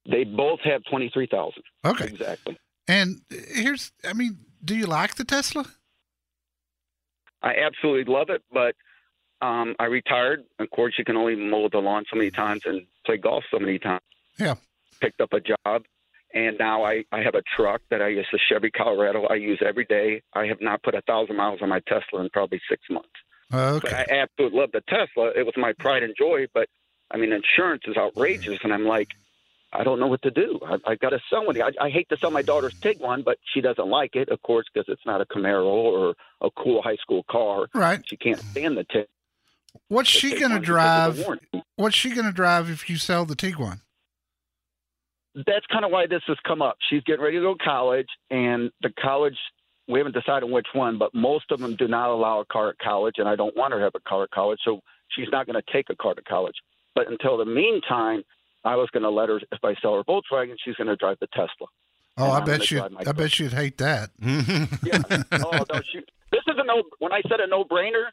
They 0.08 0.24
both 0.24 0.60
have 0.60 0.82
23,000. 0.90 1.62
Okay. 1.84 2.06
Exactly. 2.06 2.58
And 2.88 3.20
here's, 3.30 3.92
I 4.04 4.12
mean, 4.12 4.38
do 4.64 4.76
you 4.76 4.86
like 4.86 5.14
the 5.14 5.24
Tesla? 5.24 5.64
I 7.42 7.54
absolutely 7.56 8.12
love 8.12 8.30
it, 8.30 8.42
but 8.52 8.74
um, 9.40 9.74
I 9.78 9.86
retired. 9.86 10.44
Of 10.58 10.70
course, 10.70 10.94
you 10.98 11.04
can 11.04 11.16
only 11.16 11.34
mow 11.34 11.68
the 11.68 11.78
lawn 11.78 12.04
so 12.10 12.16
many 12.16 12.30
times 12.30 12.62
and 12.64 12.86
play 13.04 13.16
golf 13.16 13.44
so 13.50 13.58
many 13.58 13.78
times. 13.78 14.02
Yeah. 14.38 14.54
Picked 15.00 15.20
up 15.20 15.32
a 15.32 15.40
job, 15.40 15.82
and 16.34 16.56
now 16.58 16.84
I, 16.84 17.04
I 17.12 17.22
have 17.22 17.34
a 17.34 17.42
truck 17.56 17.82
that 17.90 18.00
I 18.02 18.08
use, 18.08 18.26
a 18.32 18.38
Chevy 18.48 18.70
Colorado. 18.70 19.26
I 19.26 19.34
use 19.34 19.60
every 19.66 19.84
day. 19.84 20.22
I 20.34 20.46
have 20.46 20.60
not 20.60 20.82
put 20.82 20.94
a 20.94 21.02
thousand 21.02 21.36
miles 21.36 21.60
on 21.62 21.68
my 21.68 21.80
Tesla 21.80 22.20
in 22.22 22.30
probably 22.30 22.60
six 22.68 22.82
months. 22.90 23.08
Oh, 23.52 23.80
but 23.80 23.92
Okay. 23.92 24.04
I 24.08 24.14
absolutely 24.22 24.58
love 24.60 24.70
the 24.72 24.82
Tesla. 24.88 25.32
It 25.36 25.44
was 25.44 25.54
my 25.56 25.72
pride 25.78 26.02
and 26.02 26.14
joy. 26.18 26.46
But 26.54 26.68
I 27.10 27.16
mean, 27.18 27.32
insurance 27.32 27.82
is 27.86 27.96
outrageous, 27.96 28.60
and 28.62 28.72
I'm 28.72 28.86
like, 28.86 29.08
I 29.74 29.84
don't 29.84 29.98
know 30.00 30.06
what 30.06 30.22
to 30.22 30.30
do. 30.30 30.60
I, 30.66 30.92
I 30.92 30.94
got 30.96 31.10
to 31.10 31.20
sell 31.30 31.46
one. 31.46 31.60
I, 31.60 31.70
I 31.80 31.90
hate 31.90 32.08
to 32.10 32.16
sell 32.18 32.30
my 32.30 32.42
daughter's 32.42 32.74
Tiguan, 32.74 33.24
but 33.24 33.38
she 33.52 33.60
doesn't 33.60 33.88
like 33.88 34.14
it, 34.16 34.28
of 34.28 34.40
course, 34.42 34.66
because 34.72 34.86
it's 34.88 35.04
not 35.06 35.20
a 35.20 35.24
Camaro 35.24 35.64
or 35.66 36.14
a 36.40 36.50
cool 36.50 36.82
high 36.82 36.96
school 36.96 37.24
car. 37.30 37.66
Right. 37.74 38.02
She 38.06 38.16
can't 38.16 38.38
stand 38.38 38.76
the 38.76 38.84
Tiguan. 38.84 39.06
What's 39.88 40.08
she 40.08 40.38
going 40.38 40.52
to 40.52 40.60
drive? 40.60 41.24
What's 41.76 41.96
she 41.96 42.10
going 42.10 42.26
to 42.26 42.32
drive 42.32 42.70
if 42.70 42.88
you 42.88 42.96
sell 42.96 43.24
the 43.24 43.36
Tiguan? 43.36 43.80
That's 45.34 45.66
kind 45.70 45.84
of 45.84 45.90
why 45.90 46.06
this 46.06 46.22
has 46.26 46.36
come 46.46 46.60
up. 46.60 46.76
She's 46.90 47.02
getting 47.04 47.22
ready 47.22 47.36
to 47.36 47.42
go 47.42 47.54
to 47.54 47.64
college, 47.64 48.08
and 48.30 48.70
the 48.82 48.90
college 49.02 49.36
we 49.88 49.98
haven't 49.98 50.14
decided 50.14 50.50
which 50.50 50.66
one, 50.74 50.98
but 50.98 51.14
most 51.14 51.50
of 51.50 51.58
them 51.60 51.74
do 51.76 51.88
not 51.88 52.08
allow 52.10 52.40
a 52.40 52.44
car 52.44 52.70
at 52.70 52.78
college, 52.78 53.14
and 53.18 53.28
I 53.28 53.34
don't 53.36 53.56
want 53.56 53.72
her 53.72 53.78
to 53.80 53.84
have 53.84 53.94
a 53.94 54.08
car 54.08 54.24
at 54.24 54.30
college, 54.30 54.60
so 54.64 54.80
she's 55.10 55.28
not 55.32 55.46
going 55.46 55.60
to 55.60 55.72
take 55.72 55.90
a 55.90 55.96
car 55.96 56.14
to 56.14 56.22
college. 56.22 56.54
But 56.94 57.10
until 57.10 57.36
the 57.36 57.44
meantime, 57.44 58.22
I 58.64 58.76
was 58.76 58.88
going 58.92 59.02
to 59.02 59.10
let 59.10 59.28
her. 59.28 59.40
If 59.50 59.64
I 59.64 59.74
sell 59.82 59.94
her 59.96 60.04
Volkswagen, 60.04 60.54
she's 60.64 60.76
going 60.76 60.86
to 60.88 60.96
drive 60.96 61.16
the 61.20 61.26
Tesla. 61.28 61.66
Oh, 62.16 62.30
I 62.30 62.38
I'm 62.38 62.44
bet 62.44 62.62
she. 62.62 62.78
I 62.78 63.12
bet 63.12 63.32
she'd 63.32 63.52
hate 63.52 63.78
that. 63.78 64.10
Yeah. 64.82 65.02
oh 65.32 65.64
no, 65.72 65.80
she. 65.90 66.00
This 66.30 66.42
is 66.46 66.54
a 66.58 66.64
no. 66.64 66.82
When 66.98 67.12
I 67.12 67.22
said 67.28 67.40
a 67.40 67.46
no-brainer, 67.46 68.06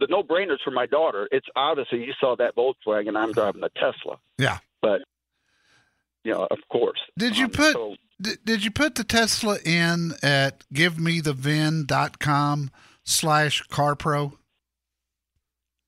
the 0.00 0.06
no-brainers 0.08 0.58
for 0.64 0.70
my 0.70 0.86
daughter. 0.86 1.28
It's 1.32 1.46
obviously 1.56 2.04
you 2.04 2.12
saw 2.20 2.36
that 2.36 2.54
Volkswagen. 2.56 3.16
I'm 3.16 3.32
driving 3.32 3.60
the 3.62 3.70
Tesla. 3.70 4.18
Yeah. 4.38 4.58
But 4.82 5.02
you 6.24 6.32
know, 6.32 6.46
of 6.50 6.58
course. 6.70 6.98
Did 7.18 7.36
you 7.38 7.44
Um, 7.46 7.50
put 7.52 7.72
so- 7.72 7.96
did, 8.20 8.38
did 8.44 8.64
you 8.64 8.70
put 8.70 8.94
the 8.94 9.04
Tesla 9.04 9.58
in 9.64 10.12
at 10.22 10.64
givemethevin.com 10.72 12.70
slash 13.04 13.62
carpro? 13.68 14.32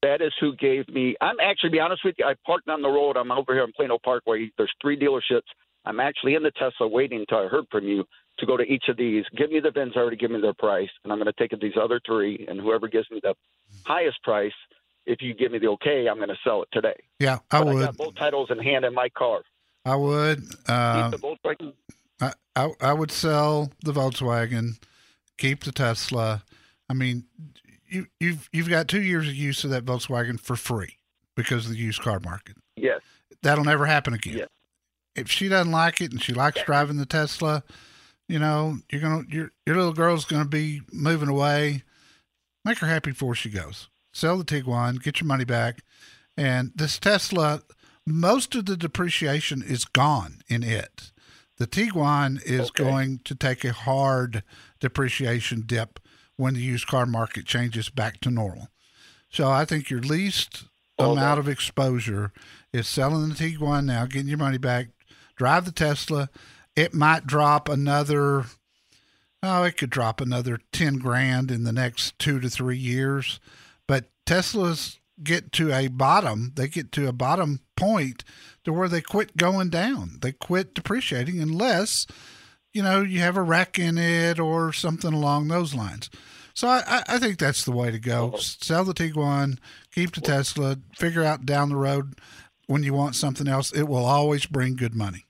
That 0.03 0.21
is 0.23 0.33
who 0.39 0.55
gave 0.55 0.89
me. 0.89 1.17
I'm 1.21 1.41
actually, 1.41 1.71
to 1.71 1.73
be 1.73 1.81
honest 1.81 2.05
with 2.05 2.15
you, 2.19 2.25
I 2.25 2.35
parked 2.47 2.69
on 2.69 2.83
the 2.83 2.89
road. 2.89 3.17
I'm 3.17 3.33
over 3.33 3.53
here 3.53 3.65
in 3.65 3.73
Plano 3.73 3.99
Parkway. 4.03 4.51
There's 4.57 4.73
three 4.81 4.97
dealerships. 4.99 5.49
I'm 5.85 5.99
actually 6.01 6.35
in 6.35 6.43
the 6.45 6.53
Tesla 6.53 6.87
waiting 6.87 7.19
until 7.21 7.39
I 7.39 7.49
heard 7.49 7.65
from 7.71 7.85
you 7.85 8.05
to 8.39 8.47
go 8.47 8.57
to 8.57 8.63
each 8.65 8.85
of 8.89 8.97
these. 8.97 9.25
Give 9.37 9.51
me 9.51 9.61
the 9.61 9.71
VINs 9.71 9.97
already 9.97 10.17
give 10.17 10.31
me 10.31 10.41
their 10.41 10.55
price, 10.55 10.89
and 11.05 11.13
I'm 11.13 11.19
going 11.19 11.33
to 11.33 11.49
take 11.49 11.59
these 11.61 11.75
other 11.81 12.01
three, 12.07 12.47
and 12.49 12.61
whoever 12.61 12.89
gives 12.89 13.11
me 13.11 13.21
the 13.23 13.35
highest 13.85 14.23
price, 14.23 14.53
if 15.07 15.21
you 15.23 15.35
give 15.35 15.53
me 15.53 15.59
the 15.59 15.69
okay, 15.69 16.07
I'm 16.09 16.17
going 16.17 16.29
to 16.29 16.37
sell 16.45 16.63
it 16.63 16.69
today. 16.73 16.95
Yeah, 17.19 17.39
I 17.51 17.59
But 17.61 17.69
I 17.69 17.73
would. 17.75 17.85
got 17.87 17.97
both 17.97 18.15
titles 18.17 18.49
in 18.51 18.59
hand 18.59 18.85
in 18.85 18.95
my 18.95 19.09
car. 19.11 19.41
I 19.85 19.97
would. 19.97 20.43
Uh, 20.67 21.11
Keep 21.11 21.21
the 21.21 21.27
Volkswagen. 21.27 21.73
I, 22.21 22.33
I 22.57 22.71
I 22.81 22.93
would 22.93 23.11
sell 23.11 23.71
the 23.85 23.93
Volkswagen, 23.93 24.79
keep 25.39 25.65
the 25.65 25.73
Tesla. 25.73 26.43
I 26.91 26.95
mean, 26.95 27.25
you 27.87 28.07
you've 28.21 28.49
you've 28.53 28.69
got 28.69 28.89
two 28.89 29.01
years 29.03 29.29
of 29.29 29.35
use 29.35 29.63
of 29.65 29.71
that 29.71 29.85
Volkswagen 29.85 30.39
for 30.39 30.57
free 30.57 30.99
because 31.37 31.67
of 31.67 31.73
the 31.73 31.79
used 31.79 32.03
car 32.03 32.19
market. 32.21 32.57
Yes. 32.77 33.01
That'll 33.43 33.65
never 33.65 33.87
happen 33.87 34.15
again. 34.15 34.39
Yeah. 34.39 34.45
If 35.15 35.31
she 35.31 35.49
doesn't 35.49 35.73
like 35.73 36.01
it 36.01 36.11
and 36.13 36.21
she 36.23 36.35
likes 36.35 36.61
driving 36.65 36.97
the 36.97 37.07
Tesla, 37.07 37.63
you 38.29 38.39
know, 38.39 38.79
you're 38.91 39.01
gonna 39.01 39.25
your 39.29 39.51
your 39.67 39.77
little 39.77 39.93
girl's 39.93 40.25
gonna 40.25 40.45
be 40.45 40.83
moving 40.93 41.29
away. 41.29 41.83
Make 42.65 42.79
her 42.79 42.87
happy 42.87 43.11
before 43.13 43.35
she 43.35 43.49
goes. 43.51 43.89
Sell 44.13 44.39
the 44.39 44.45
Tiguan, 44.45 45.03
get 45.03 45.21
your 45.21 45.27
money 45.29 45.45
back, 45.45 45.83
and 46.37 46.73
this 46.75 46.99
Tesla, 46.99 47.63
most 48.07 48.55
of 48.55 48.67
the 48.67 48.77
depreciation 48.77 49.63
is 49.63 49.85
gone 49.85 50.41
in 50.49 50.63
it. 50.63 51.13
The 51.59 51.67
Tiguan 51.67 52.43
is 52.45 52.69
Okay. 52.71 52.85
going 52.85 53.21
to 53.25 53.35
take 53.35 53.65
a 53.65 53.73
hard 53.73 54.43
depreciation 54.81 55.63
dip 55.67 55.99
when 56.37 56.55
the 56.55 56.61
used 56.61 56.87
car 56.87 57.05
market 57.07 57.47
changes 57.47 57.89
back 57.91 58.21
to 58.21 58.31
normal. 58.31 58.69
So 59.31 59.51
I 59.51 59.65
think 59.65 59.91
your 59.91 60.01
least 60.01 60.65
Oh, 61.01 61.13
amount 61.13 61.37
that- 61.37 61.39
of 61.39 61.49
exposure 61.49 62.33
is 62.73 62.89
selling 62.89 63.29
the 63.29 63.35
Tiguan 63.35 63.85
now, 63.85 64.07
getting 64.07 64.29
your 64.29 64.39
money 64.39 64.59
back, 64.59 64.89
drive 65.37 65.65
the 65.65 65.73
Tesla. 65.73 66.29
It 66.79 66.95
might 66.95 67.27
drop 67.27 67.69
another, 67.69 68.45
oh, 69.43 69.65
it 69.65 69.77
could 69.77 69.91
drop 69.91 70.21
another 70.21 70.61
10 70.73 70.99
grand 70.99 71.51
in 71.51 71.65
the 71.65 71.73
next 71.73 72.17
two 72.21 72.39
to 72.39 72.49
three 72.49 72.79
years. 72.79 73.41
But 73.89 74.11
Tesla's 74.25 75.01
get 75.21 75.51
to 75.55 75.73
a 75.73 75.89
bottom. 75.89 76.53
They 76.55 76.69
get 76.69 76.93
to 76.93 77.09
a 77.09 77.13
bottom 77.13 77.59
point 77.77 78.23
to 78.63 78.73
where 78.73 78.87
they 78.89 79.01
quit 79.01 79.37
going 79.37 79.71
down. 79.71 80.19
They 80.21 80.31
quit 80.31 80.73
depreciating 80.73 81.41
unless, 81.41 82.07
you 82.73 82.85
know, 82.85 83.03
you 83.03 83.19
have 83.23 83.37
a 83.37 83.43
wreck 83.43 83.77
in 83.81 83.99
it 83.99 84.39
or 84.39 84.73
something 84.73 85.13
along 85.13 85.49
those 85.49 85.75
lines. 85.75 86.09
So 86.55 86.69
I, 86.69 87.03
I 87.09 87.19
think 87.19 87.39
that's 87.39 87.65
the 87.65 87.73
way 87.73 87.91
to 87.91 87.99
go. 87.99 88.29
Uh-huh. 88.29 88.39
Sell 88.39 88.85
the 88.85 88.95
Tiguan, 88.95 89.59
keep 89.93 90.15
the 90.15 90.21
Tesla, 90.21 90.77
figure 90.95 91.25
out 91.25 91.45
down 91.45 91.71
the 91.71 91.77
road 91.77 92.21
when 92.69 92.85
you 92.85 92.95
want 92.95 93.17
something 93.17 93.49
else. 93.49 93.73
It 93.73 93.89
will 93.89 94.05
always 94.05 94.47
bring 94.47 94.77
good 94.77 94.95
money. 94.95 95.25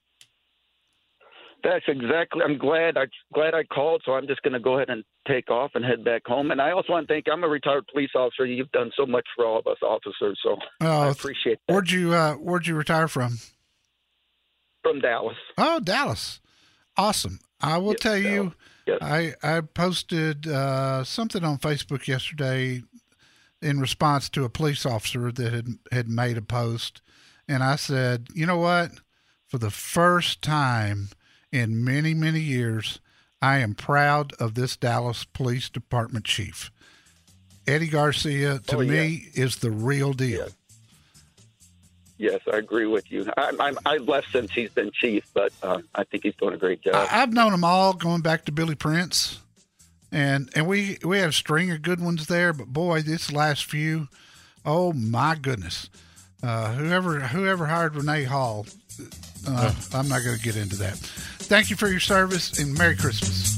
That's 1.65 1.85
exactly. 1.89 2.43
I'm 2.45 2.57
glad. 2.57 2.97
I 2.97 3.07
glad 3.35 3.55
I 3.55 3.65
called. 3.65 4.03
So 4.05 4.13
I'm 4.13 4.27
just 4.27 4.43
going 4.43 4.53
to 4.53 4.61
go 4.61 4.77
ahead 4.77 4.91
and 4.91 5.03
take 5.27 5.51
off 5.51 5.73
and 5.75 5.85
head 5.85 6.05
back 6.05 6.23
home. 6.25 6.51
And 6.51 6.63
I 6.63 6.71
also 6.71 6.93
want 6.93 7.09
to 7.09 7.15
thank. 7.15 7.27
I'm 7.31 7.43
a 7.43 7.49
retired 7.49 7.87
police 7.93 8.11
officer. 8.15 8.47
You've 8.47 8.71
done 8.71 8.93
so 8.97 9.07
much 9.07 9.27
for 9.35 9.45
all 9.45 9.59
of 9.59 9.67
us 9.67 9.79
officers. 9.83 10.39
So 10.43 10.57
Oh, 10.81 11.01
I 11.03 11.09
appreciate 11.09 11.59
that. 11.67 11.73
Where'd 11.73 11.91
you 11.91 12.15
uh, 12.15 12.35
Where'd 12.35 12.67
you 12.67 12.77
retire 12.77 13.09
from? 13.09 13.39
From 14.83 15.01
Dallas. 15.01 15.37
Oh, 15.57 15.81
Dallas. 15.81 16.41
Awesome. 16.97 17.41
I 17.61 17.79
will 17.79 17.95
tell 17.95 18.17
you, 18.17 18.55
Dallas. 18.55 18.55
Yes. 18.87 18.99
I 19.03 19.35
I 19.43 19.61
posted 19.61 20.47
uh, 20.47 21.03
something 21.05 21.45
on 21.45 21.59
Facebook 21.59 22.07
yesterday 22.07 22.83
in 23.61 23.81
response 23.81 24.29
to 24.31 24.45
a 24.45 24.49
police 24.49 24.87
officer 24.87 25.33
that 25.33 25.53
had 25.53 25.69
had 25.91 26.09
made 26.09 26.39
a 26.39 26.43
post, 26.43 27.03
and 27.49 27.63
I 27.65 27.77
said, 27.77 28.29
you 28.33 28.47
know 28.47 28.59
what? 28.59 28.93
For 29.49 29.59
the 29.59 29.71
first 29.71 30.41
time 30.41 31.09
in 31.53 31.85
many 31.85 32.15
many 32.15 32.41
years, 32.41 33.01
I 33.41 33.59
am 33.59 33.75
proud 33.75 34.33
of 34.35 34.55
this 34.55 34.77
Dallas 34.77 35.25
Police 35.25 35.69
Department 35.69 36.25
chief. 36.25 36.71
Eddie 37.67 37.89
Garcia, 37.89 38.61
to 38.61 38.77
Oh, 38.77 38.81
yeah. 38.81 38.91
me, 39.03 39.29
is 39.35 39.57
the 39.57 39.71
real 39.71 40.13
deal. 40.13 40.39
Yes. 40.47 40.55
Yes, 42.21 42.41
I 42.53 42.57
agree 42.57 42.87
with 42.87 43.13
you. 43.13 43.31
I, 43.37 43.53
I'm, 43.61 43.79
I 43.87 43.99
left 43.99 44.33
since 44.33 44.51
he's 44.51 44.71
been 44.71 44.91
chief, 44.91 45.25
but 45.35 45.53
uh, 45.63 45.83
I 45.95 46.03
think 46.03 46.25
he's 46.25 46.35
doing 46.35 46.53
a 46.53 46.57
great 46.57 46.81
job. 46.83 46.95
I, 46.97 47.23
I've 47.23 47.33
known 47.33 47.53
them 47.53 47.63
all 47.63 47.93
going 47.93 48.23
back 48.23 48.45
to 48.47 48.53
Billy 48.53 48.75
Prince, 48.75 49.39
and 50.11 50.51
and 50.57 50.67
we 50.67 50.99
we 51.05 51.19
had 51.21 51.29
a 51.29 51.33
string 51.33 51.71
of 51.71 51.81
good 51.83 52.01
ones 52.01 52.27
there. 52.27 52.53
But 52.53 52.69
boy, 52.73 53.03
this 53.03 53.31
last 53.31 53.67
few, 53.67 54.09
oh 54.65 54.93
my 54.93 55.37
goodness, 55.37 55.91
uh, 56.43 56.73
whoever 56.73 57.21
whoever 57.21 57.67
hired 57.67 57.95
Renee 57.95 58.25
Hall, 58.25 58.67
uh, 59.47 59.73
I'm 59.95 60.09
not 60.09 60.25
going 60.25 60.37
to 60.37 60.43
get 60.43 60.57
into 60.57 60.77
that. 60.77 60.97
Thank 60.97 61.71
you 61.71 61.77
for 61.77 61.89
your 61.89 62.01
service 62.01 62.59
and 62.59 62.77
Merry 62.77 62.97
Christmas. 62.97 63.57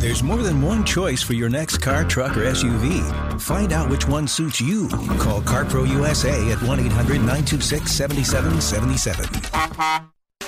There's 0.00 0.22
more 0.22 0.38
than 0.38 0.62
one 0.62 0.84
choice 0.84 1.22
for 1.22 1.32
your 1.32 1.48
next 1.48 1.78
car, 1.78 2.04
truck, 2.04 2.36
or 2.36 2.42
SUV. 2.42 3.40
Find 3.40 3.72
out 3.72 3.90
which 3.90 4.06
one 4.06 4.28
suits 4.28 4.60
you. 4.60 4.88
Call 5.18 5.40
CarPro 5.42 5.88
USA 5.88 6.52
at 6.52 6.62
1 6.62 6.80
800 6.80 7.14
926 7.18 7.90
7777. 7.90 10.38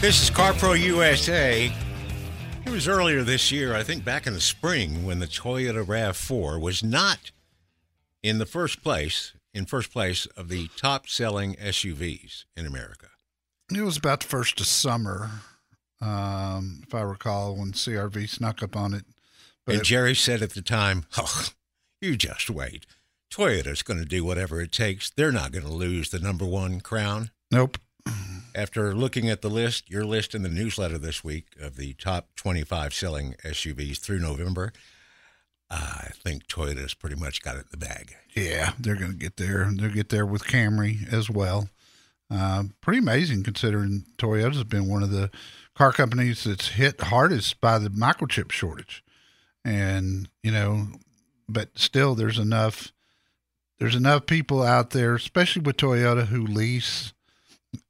This 0.00 0.22
is 0.22 0.30
CarPro 0.30 0.78
USA. 0.78 1.72
It 2.74 2.78
was 2.78 2.88
earlier 2.88 3.22
this 3.22 3.52
year, 3.52 3.72
I 3.72 3.84
think 3.84 4.04
back 4.04 4.26
in 4.26 4.32
the 4.32 4.40
spring, 4.40 5.06
when 5.06 5.20
the 5.20 5.28
Toyota 5.28 5.86
RAV4 5.86 6.60
was 6.60 6.82
not 6.82 7.30
in 8.20 8.38
the 8.38 8.46
first 8.46 8.82
place, 8.82 9.32
in 9.54 9.64
first 9.64 9.92
place 9.92 10.26
of 10.36 10.48
the 10.48 10.66
top 10.76 11.08
selling 11.08 11.54
SUVs 11.54 12.46
in 12.56 12.66
America. 12.66 13.10
It 13.72 13.82
was 13.82 13.96
about 13.96 14.22
the 14.22 14.26
first 14.26 14.58
of 14.58 14.66
summer, 14.66 15.30
um, 16.00 16.82
if 16.84 16.92
I 16.92 17.02
recall, 17.02 17.54
when 17.54 17.74
CRV 17.74 18.28
snuck 18.28 18.60
up 18.60 18.74
on 18.74 18.92
it. 18.92 19.04
But 19.64 19.76
and 19.76 19.84
Jerry 19.84 20.16
said 20.16 20.42
at 20.42 20.54
the 20.54 20.60
time, 20.60 21.04
oh, 21.16 21.50
you 22.00 22.16
just 22.16 22.50
wait. 22.50 22.86
Toyota's 23.30 23.82
going 23.82 24.00
to 24.00 24.04
do 24.04 24.24
whatever 24.24 24.60
it 24.60 24.72
takes. 24.72 25.10
They're 25.10 25.30
not 25.30 25.52
going 25.52 25.64
to 25.64 25.72
lose 25.72 26.10
the 26.10 26.18
number 26.18 26.44
one 26.44 26.80
crown. 26.80 27.30
nope. 27.52 27.78
After 28.54 28.94
looking 28.94 29.28
at 29.28 29.42
the 29.42 29.50
list, 29.50 29.90
your 29.90 30.04
list 30.04 30.34
in 30.34 30.42
the 30.42 30.48
newsletter 30.48 30.98
this 30.98 31.24
week 31.24 31.48
of 31.60 31.76
the 31.76 31.94
top 31.94 32.28
25 32.36 32.94
selling 32.94 33.34
SUVs 33.44 33.98
through 33.98 34.20
November, 34.20 34.72
I 35.70 36.10
think 36.12 36.46
Toyota's 36.46 36.94
pretty 36.94 37.16
much 37.16 37.42
got 37.42 37.56
it 37.56 37.66
in 37.72 37.80
the 37.80 37.86
bag. 37.86 38.14
Yeah, 38.34 38.72
they're 38.78 38.96
going 38.96 39.12
to 39.12 39.18
get 39.18 39.38
there. 39.38 39.68
They'll 39.74 39.90
get 39.90 40.10
there 40.10 40.26
with 40.26 40.44
Camry 40.44 41.12
as 41.12 41.28
well. 41.28 41.68
Uh, 42.30 42.64
pretty 42.80 42.98
amazing 42.98 43.42
considering 43.42 44.04
Toyota's 44.18 44.64
been 44.64 44.88
one 44.88 45.02
of 45.02 45.10
the 45.10 45.30
car 45.74 45.92
companies 45.92 46.44
that's 46.44 46.68
hit 46.68 47.00
hardest 47.00 47.60
by 47.60 47.78
the 47.78 47.90
microchip 47.90 48.52
shortage. 48.52 49.04
And, 49.64 50.28
you 50.42 50.52
know, 50.52 50.86
but 51.48 51.78
still 51.78 52.14
there's 52.14 52.38
enough 52.38 52.92
there's 53.78 53.96
enough 53.96 54.26
people 54.26 54.62
out 54.62 54.90
there, 54.90 55.16
especially 55.16 55.62
with 55.62 55.76
Toyota 55.76 56.26
who 56.26 56.46
lease 56.46 57.12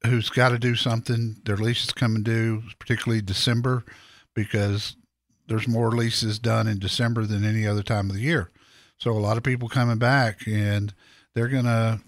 who's 0.05 0.29
got 0.29 0.49
to 0.49 0.59
do 0.59 0.75
something. 0.75 1.37
Their 1.45 1.57
lease 1.57 1.85
is 1.85 1.93
coming 1.93 2.23
due, 2.23 2.63
particularly 2.79 3.21
December, 3.21 3.83
because 4.33 4.95
there's 5.47 5.67
more 5.67 5.91
leases 5.91 6.39
done 6.39 6.67
in 6.67 6.79
December 6.79 7.25
than 7.25 7.45
any 7.45 7.67
other 7.67 7.83
time 7.83 8.09
of 8.09 8.15
the 8.15 8.21
year. 8.21 8.49
So 8.97 9.11
a 9.11 9.19
lot 9.19 9.37
of 9.37 9.43
people 9.43 9.69
coming 9.69 9.97
back, 9.97 10.47
and 10.47 10.93
they're 11.33 11.47
gonna 11.47 12.01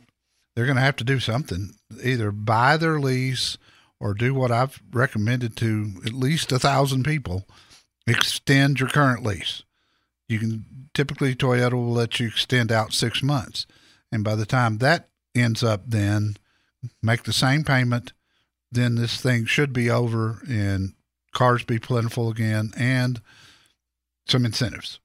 they're 0.55 0.65
gonna 0.65 0.81
have 0.81 0.95
to 0.97 1.03
do 1.03 1.19
something, 1.19 1.75
either 2.03 2.31
buy 2.31 2.77
their 2.77 2.99
lease 2.99 3.57
or 3.99 4.13
do 4.13 4.33
what 4.33 4.51
I've 4.51 4.81
recommended 4.91 5.55
to 5.57 5.91
at 6.05 6.13
least 6.13 6.51
a 6.51 6.59
thousand 6.59 7.03
people: 7.03 7.47
extend 8.07 8.79
your 8.79 8.89
current 8.89 9.23
lease. 9.23 9.63
You 10.29 10.39
can 10.39 10.65
typically 10.93 11.35
Toyota 11.35 11.73
will 11.73 11.91
let 11.91 12.19
you 12.19 12.27
extend 12.27 12.71
out 12.71 12.93
six 12.93 13.21
months, 13.21 13.67
and 14.11 14.23
by 14.23 14.35
the 14.35 14.45
time 14.45 14.77
that 14.79 15.09
ends 15.35 15.63
up, 15.63 15.83
then 15.85 16.37
make 17.01 17.23
the 17.23 17.33
same 17.33 17.63
payment. 17.63 18.13
Then 18.71 18.95
this 18.95 19.21
thing 19.21 19.45
should 19.45 19.71
be 19.71 19.89
over, 19.89 20.41
and 20.47 20.93
cars 21.33 21.63
be 21.63 21.79
plentiful 21.79 22.29
again, 22.29 22.71
and 22.75 23.21
some 24.27 24.45
incentives. 24.45 24.99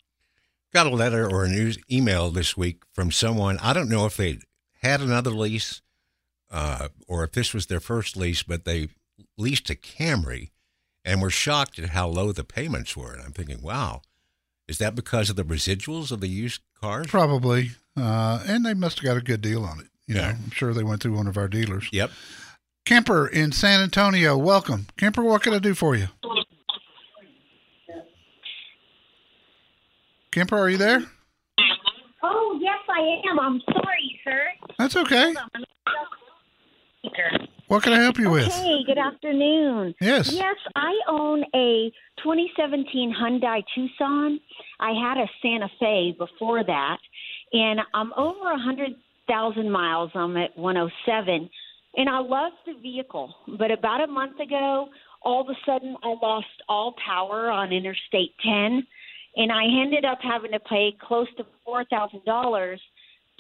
Got 0.73 0.87
a 0.87 0.91
letter 0.91 1.29
or 1.31 1.45
a 1.45 1.49
news 1.49 1.79
email 1.91 2.31
this 2.31 2.57
week 2.57 2.83
from 2.93 3.11
someone. 3.11 3.59
I 3.59 3.73
don't 3.73 3.89
know 3.89 4.07
if 4.07 4.17
they 4.17 4.39
had 4.83 5.01
another 5.01 5.31
lease 5.31 5.83
uh, 6.51 6.89
or 7.07 7.25
if 7.25 7.33
this 7.33 7.55
was 7.55 7.67
their 7.67 7.81
first 7.81 8.17
lease, 8.17 8.43
but 8.43 8.65
they 8.65 8.89
leased 9.39 9.71
a 9.71 9.75
Camry 9.75 10.51
and 11.05 11.21
were 11.21 11.31
shocked 11.31 11.79
at 11.79 11.91
how 11.91 12.09
low 12.09 12.33
the 12.33 12.45
payments 12.45 12.97
were. 12.97 13.13
And 13.13 13.23
I'm 13.23 13.33
thinking, 13.33 13.63
wow, 13.63 14.03
is 14.69 14.79
that 14.79 14.95
because 14.95 15.31
of 15.31 15.37
the 15.37 15.45
residuals 15.45 16.13
of 16.13 16.21
the 16.21 16.29
used 16.29 16.63
cars? 16.81 17.07
Probably. 17.07 17.73
Uh, 17.97 18.43
and 18.47 18.65
they 18.65 18.75
must 18.75 18.99
have 18.99 19.05
got 19.05 19.17
a 19.17 19.23
good 19.23 19.41
deal 19.41 19.65
on 19.65 19.81
it. 19.81 19.87
You 20.07 20.15
know, 20.17 20.21
Yeah. 20.23 20.29
I'm 20.31 20.51
sure 20.51 20.75
they 20.75 20.83
went 20.83 21.03
through 21.03 21.15
one 21.17 21.27
of 21.27 21.37
our 21.37 21.49
dealers. 21.49 21.88
Yep. 21.93 22.11
Kemper 22.85 23.27
in 23.29 23.53
San 23.53 23.81
Antonio, 23.81 24.37
welcome. 24.37 24.87
Kemper, 24.97 25.23
what 25.23 25.43
can 25.43 25.55
I 25.55 25.59
do 25.59 25.75
for 25.75 25.95
you? 25.95 26.09
Kemper, 30.33 30.59
are 30.59 30.69
you 30.71 30.79
there? 30.79 31.05
Oh, 32.23 32.59
yes, 32.61 32.79
I 32.88 33.31
am. 33.31 33.38
I'm 33.38 33.61
sorry, 33.73 34.21
sir. 34.25 34.43
That's 34.79 34.97
okay. 34.97 35.35
What 37.69 37.83
can 37.83 37.93
I 37.93 38.01
help 38.03 38.19
you 38.19 38.31
with? 38.31 38.47
Okay, 38.49 38.85
good 38.87 38.99
afternoon. 38.99 39.95
Yes. 40.01 40.33
Yes, 40.33 40.57
I 40.77 40.93
own 41.09 41.43
a 41.55 41.91
2017 42.23 43.15
Hyundai 43.15 43.62
Tucson. 43.75 44.41
I 44.81 44.93
had 44.93 45.19
a 45.19 45.27
Santa 45.41 45.69
Fe 45.81 46.15
before 46.19 46.62
that, 46.65 46.99
and 47.53 47.81
I'm 47.95 48.12
over 48.15 48.53
a 48.53 48.59
100,000 49.33 49.71
miles. 49.71 50.11
I'm 50.14 50.37
at 50.37 50.57
107, 50.57 51.51
and 51.97 52.09
I 52.09 52.18
love 52.18 52.53
the 52.66 52.75
vehicle. 52.81 53.35
But 53.59 53.71
about 53.71 54.03
a 54.03 54.07
month 54.07 54.38
ago, 54.40 54.88
all 55.23 55.42
of 55.42 55.49
a 55.49 55.59
sudden, 55.64 55.97
I 56.03 56.14
lost 56.21 56.47
all 56.68 56.95
power 57.05 57.51
on 57.51 57.73
Interstate 57.73 58.35
10, 58.45 58.87
and 59.37 59.53
I 59.53 59.64
ended 59.64 60.05
up 60.05 60.18
having 60.23 60.53
to 60.53 60.61
pay 60.61 60.95
close 61.01 61.29
to 61.37 61.47
$4,000 61.66 62.77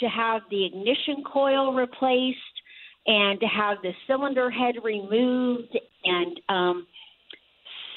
to 0.00 0.06
have 0.06 0.42
the 0.50 0.64
ignition 0.64 1.22
coil 1.30 1.74
replaced 1.74 2.38
and 3.06 3.40
to 3.40 3.46
have 3.46 3.78
the 3.82 3.92
cylinder 4.06 4.50
head 4.50 4.76
removed 4.82 5.76
and 6.04 6.40
um 6.48 6.86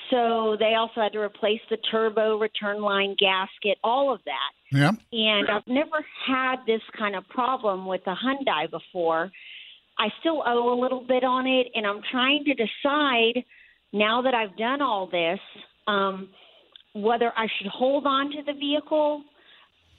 so 0.09 0.55
they 0.59 0.75
also 0.75 1.01
had 1.01 1.13
to 1.13 1.19
replace 1.19 1.61
the 1.69 1.77
turbo 1.91 2.37
return 2.37 2.81
line 2.81 3.15
gasket 3.19 3.77
all 3.83 4.13
of 4.13 4.19
that 4.25 4.51
Yeah. 4.77 4.91
and 5.11 5.49
I've 5.49 5.67
never 5.67 6.05
had 6.27 6.57
this 6.65 6.81
kind 6.97 7.15
of 7.15 7.27
problem 7.29 7.85
with 7.85 8.01
a 8.07 8.15
Hyundai 8.15 8.69
before. 8.69 9.31
I 9.97 10.09
still 10.19 10.43
owe 10.45 10.73
a 10.73 10.77
little 10.79 11.05
bit 11.07 11.23
on 11.23 11.47
it, 11.47 11.67
and 11.73 11.87
I'm 11.87 12.01
trying 12.11 12.43
to 12.45 12.53
decide 12.53 13.45
now 13.93 14.21
that 14.23 14.33
I've 14.33 14.57
done 14.57 14.81
all 14.81 15.07
this 15.07 15.39
um, 15.87 16.29
whether 16.93 17.31
I 17.35 17.47
should 17.57 17.67
hold 17.67 18.05
on 18.05 18.31
to 18.31 18.43
the 18.45 18.53
vehicle 18.53 19.23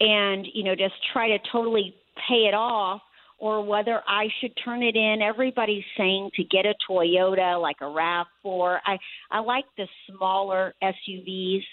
and 0.01 0.47
you 0.53 0.65
know 0.65 0.75
just 0.75 0.95
try 1.13 1.29
to 1.29 1.39
totally 1.51 1.95
pay 2.29 2.47
it 2.47 2.55
off, 2.55 3.01
or 3.39 3.65
whether 3.65 4.01
I 4.07 4.29
should 4.41 4.53
turn 4.65 4.83
it 4.83 4.97
in. 4.97 5.21
Everybody's 5.23 5.85
saying 5.97 6.31
to 6.35 6.45
get 6.45 6.67
a 6.67 6.75
Toyota 6.89 7.61
like 7.61 7.77
a 7.81 7.85
RAV4. 7.85 8.79
I 8.85 8.99
I 9.31 9.41
like 9.41 9.67
the 9.77 9.87
smaller 10.09 10.75
SUVs. 10.83 11.65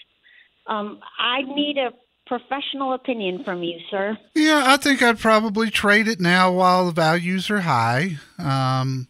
Um, 0.66 1.00
I 1.18 1.42
need 1.42 1.78
a 1.78 1.90
professional 2.26 2.94
opinion 2.94 3.44
from 3.44 3.62
you, 3.62 3.78
sir. 3.90 4.16
Yeah, 4.34 4.64
I 4.66 4.76
think 4.76 5.02
I'd 5.02 5.18
probably 5.18 5.70
trade 5.70 6.08
it 6.08 6.20
now 6.20 6.52
while 6.52 6.86
the 6.86 6.92
values 6.92 7.50
are 7.50 7.60
high. 7.60 8.16
Um, 8.38 9.08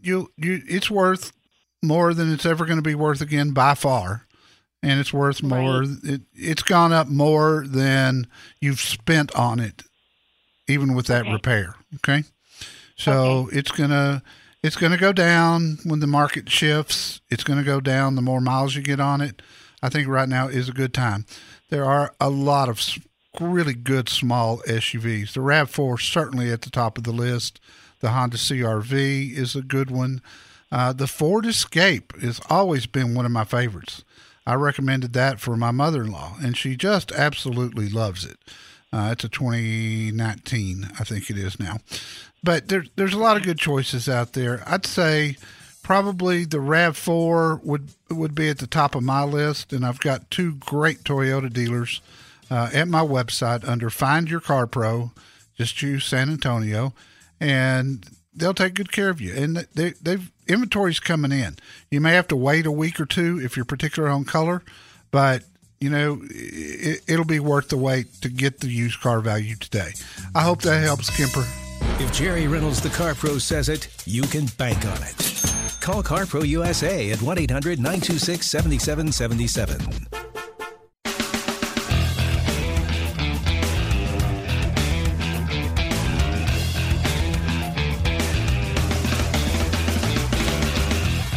you 0.00 0.30
you 0.36 0.60
it's 0.68 0.90
worth 0.90 1.32
more 1.82 2.14
than 2.14 2.32
it's 2.32 2.46
ever 2.46 2.64
going 2.64 2.78
to 2.78 2.82
be 2.82 2.94
worth 2.94 3.20
again 3.20 3.52
by 3.52 3.74
far. 3.74 4.26
And 4.82 5.00
it's 5.00 5.14
worth 5.14 5.42
more. 5.42 5.80
Right. 5.80 5.98
It, 6.02 6.20
it's 6.34 6.62
gone 6.62 6.92
up 6.92 7.08
more 7.08 7.64
than 7.66 8.26
you've 8.60 8.80
spent 8.80 9.34
on 9.34 9.58
it, 9.58 9.82
even 10.68 10.94
with 10.94 11.06
that 11.06 11.22
Okay. 11.22 11.32
repair. 11.32 11.74
Okay, 11.96 12.24
so 12.96 13.48
it's 13.52 13.70
gonna 13.70 14.22
it's 14.62 14.76
gonna 14.76 14.96
go 14.96 15.12
down 15.12 15.78
when 15.84 16.00
the 16.00 16.06
market 16.06 16.48
shifts. 16.50 17.20
It's 17.30 17.44
gonna 17.44 17.64
go 17.64 17.80
down 17.80 18.14
the 18.14 18.22
more 18.22 18.40
miles 18.40 18.74
you 18.74 18.82
get 18.82 19.00
on 19.00 19.20
it. 19.20 19.42
I 19.82 19.88
think 19.90 20.08
right 20.08 20.28
now 20.28 20.48
is 20.48 20.68
a 20.68 20.72
good 20.72 20.94
time. 20.94 21.26
There 21.70 21.84
are 21.84 22.14
a 22.20 22.30
lot 22.30 22.68
of 22.68 22.80
really 23.40 23.74
good 23.74 24.08
small 24.08 24.62
SUVs. 24.66 25.32
The 25.34 25.40
RAV4 25.40 26.00
certainly 26.00 26.50
at 26.50 26.62
the 26.62 26.70
top 26.70 26.96
of 26.96 27.04
the 27.04 27.12
list. 27.12 27.60
The 28.00 28.10
Honda 28.10 28.36
CRV 28.38 29.36
is 29.36 29.54
a 29.56 29.62
good 29.62 29.90
one. 29.90 30.22
Uh, 30.70 30.92
the 30.92 31.06
Ford 31.06 31.44
Escape 31.46 32.18
has 32.20 32.40
always 32.48 32.86
been 32.86 33.14
one 33.14 33.26
of 33.26 33.32
my 33.32 33.44
favorites. 33.44 34.04
I 34.46 34.54
recommended 34.54 35.12
that 35.14 35.40
for 35.40 35.56
my 35.56 35.70
mother-in-law, 35.70 36.36
and 36.42 36.56
she 36.56 36.76
just 36.76 37.12
absolutely 37.12 37.88
loves 37.88 38.24
it. 38.24 38.36
Uh, 38.94 39.10
it's 39.10 39.24
a 39.24 39.28
2019, 39.28 40.88
I 41.00 41.04
think 41.04 41.28
it 41.28 41.36
is 41.36 41.58
now. 41.58 41.78
But 42.44 42.68
there, 42.68 42.84
there's 42.94 43.12
a 43.12 43.18
lot 43.18 43.36
of 43.36 43.42
good 43.42 43.58
choices 43.58 44.08
out 44.08 44.34
there. 44.34 44.62
I'd 44.68 44.86
say 44.86 45.36
probably 45.82 46.44
the 46.44 46.58
Rav4 46.58 47.64
would 47.64 47.88
would 48.08 48.36
be 48.36 48.48
at 48.48 48.58
the 48.58 48.68
top 48.68 48.94
of 48.94 49.02
my 49.02 49.24
list, 49.24 49.72
and 49.72 49.84
I've 49.84 49.98
got 49.98 50.30
two 50.30 50.54
great 50.54 51.02
Toyota 51.02 51.52
dealers 51.52 52.02
uh, 52.52 52.70
at 52.72 52.86
my 52.86 53.00
website 53.00 53.66
under 53.66 53.90
Find 53.90 54.30
Your 54.30 54.40
Car 54.40 54.68
Pro. 54.68 55.10
Just 55.56 55.74
choose 55.74 56.04
San 56.04 56.30
Antonio, 56.30 56.94
and 57.40 58.06
they'll 58.32 58.54
take 58.54 58.74
good 58.74 58.92
care 58.92 59.08
of 59.10 59.20
you. 59.20 59.34
And 59.34 59.56
they 59.74 59.94
they've 60.00 60.30
inventory's 60.46 61.00
coming 61.00 61.32
in. 61.32 61.56
You 61.90 62.00
may 62.00 62.12
have 62.12 62.28
to 62.28 62.36
wait 62.36 62.64
a 62.64 62.70
week 62.70 63.00
or 63.00 63.06
two 63.06 63.40
if 63.42 63.56
you're 63.56 63.64
particular 63.64 64.08
on 64.08 64.24
color, 64.24 64.62
but 65.10 65.42
you 65.84 65.90
know 65.90 66.18
it, 66.30 67.02
it'll 67.06 67.26
be 67.26 67.40
worth 67.40 67.68
the 67.68 67.76
wait 67.76 68.10
to 68.22 68.30
get 68.30 68.60
the 68.60 68.68
used 68.68 69.00
car 69.02 69.20
value 69.20 69.54
today. 69.54 69.92
I 70.34 70.40
hope 70.40 70.62
that 70.62 70.82
helps, 70.82 71.14
Kemper. 71.14 71.46
If 72.02 72.10
Jerry 72.10 72.48
Reynolds, 72.48 72.80
the 72.80 72.88
Car 72.88 73.14
Pro, 73.14 73.36
says 73.36 73.68
it, 73.68 73.88
you 74.06 74.22
can 74.22 74.46
bank 74.56 74.78
on 74.86 74.96
it. 75.02 75.16
Call 75.82 76.02
CarPro 76.02 76.48
USA 76.48 77.10
at 77.10 77.20
1 77.20 77.38
800 77.38 77.78
926 77.78 78.46
7777. 78.46 80.08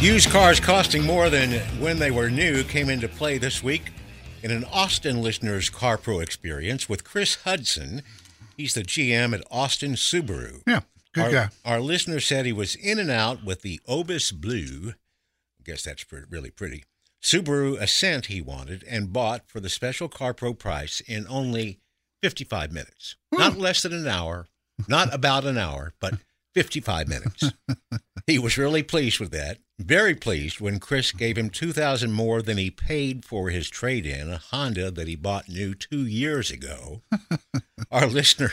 Used 0.00 0.30
cars 0.30 0.58
costing 0.58 1.04
more 1.04 1.28
than 1.28 1.60
when 1.80 1.98
they 1.98 2.10
were 2.10 2.30
new 2.30 2.64
came 2.64 2.88
into 2.88 3.08
play 3.08 3.36
this 3.36 3.62
week 3.62 3.92
in 4.42 4.50
an 4.50 4.64
Austin 4.64 5.22
listener's 5.22 5.70
Car 5.70 5.98
Pro 5.98 6.20
experience 6.20 6.88
with 6.88 7.04
Chris 7.04 7.36
Hudson. 7.44 8.02
He's 8.56 8.74
the 8.74 8.82
GM 8.82 9.34
at 9.34 9.46
Austin 9.50 9.92
Subaru. 9.92 10.62
Yeah, 10.66 10.80
good 11.12 11.24
our, 11.24 11.30
guy. 11.30 11.48
Our 11.64 11.80
listener 11.80 12.20
said 12.20 12.46
he 12.46 12.52
was 12.52 12.74
in 12.74 12.98
and 12.98 13.10
out 13.10 13.44
with 13.44 13.62
the 13.62 13.80
Abyss 13.86 14.32
Blue. 14.32 14.94
I 15.60 15.62
guess 15.64 15.84
that's 15.84 16.04
pre- 16.04 16.22
really 16.28 16.50
pretty. 16.50 16.84
Subaru 17.22 17.80
Ascent 17.80 18.26
he 18.26 18.40
wanted 18.40 18.84
and 18.88 19.12
bought 19.12 19.48
for 19.48 19.60
the 19.60 19.68
special 19.68 20.08
Car 20.08 20.34
Pro 20.34 20.54
price 20.54 21.00
in 21.00 21.26
only 21.28 21.80
55 22.22 22.72
minutes. 22.72 23.16
Hmm. 23.32 23.40
Not 23.40 23.58
less 23.58 23.82
than 23.82 23.92
an 23.92 24.06
hour, 24.06 24.46
not 24.86 25.12
about 25.12 25.44
an 25.44 25.58
hour, 25.58 25.94
but 26.00 26.14
55 26.58 27.06
minutes. 27.06 27.52
he 28.26 28.36
was 28.36 28.58
really 28.58 28.82
pleased 28.82 29.20
with 29.20 29.30
that. 29.30 29.58
Very 29.78 30.16
pleased 30.16 30.60
when 30.60 30.80
Chris 30.80 31.12
gave 31.12 31.38
him 31.38 31.50
2000 31.50 32.10
more 32.10 32.42
than 32.42 32.58
he 32.58 32.68
paid 32.68 33.24
for 33.24 33.50
his 33.50 33.70
trade-in, 33.70 34.28
a 34.28 34.38
Honda 34.38 34.90
that 34.90 35.06
he 35.06 35.14
bought 35.14 35.48
new 35.48 35.72
2 35.72 36.04
years 36.04 36.50
ago. 36.50 37.02
Our 37.92 38.08
listener 38.08 38.50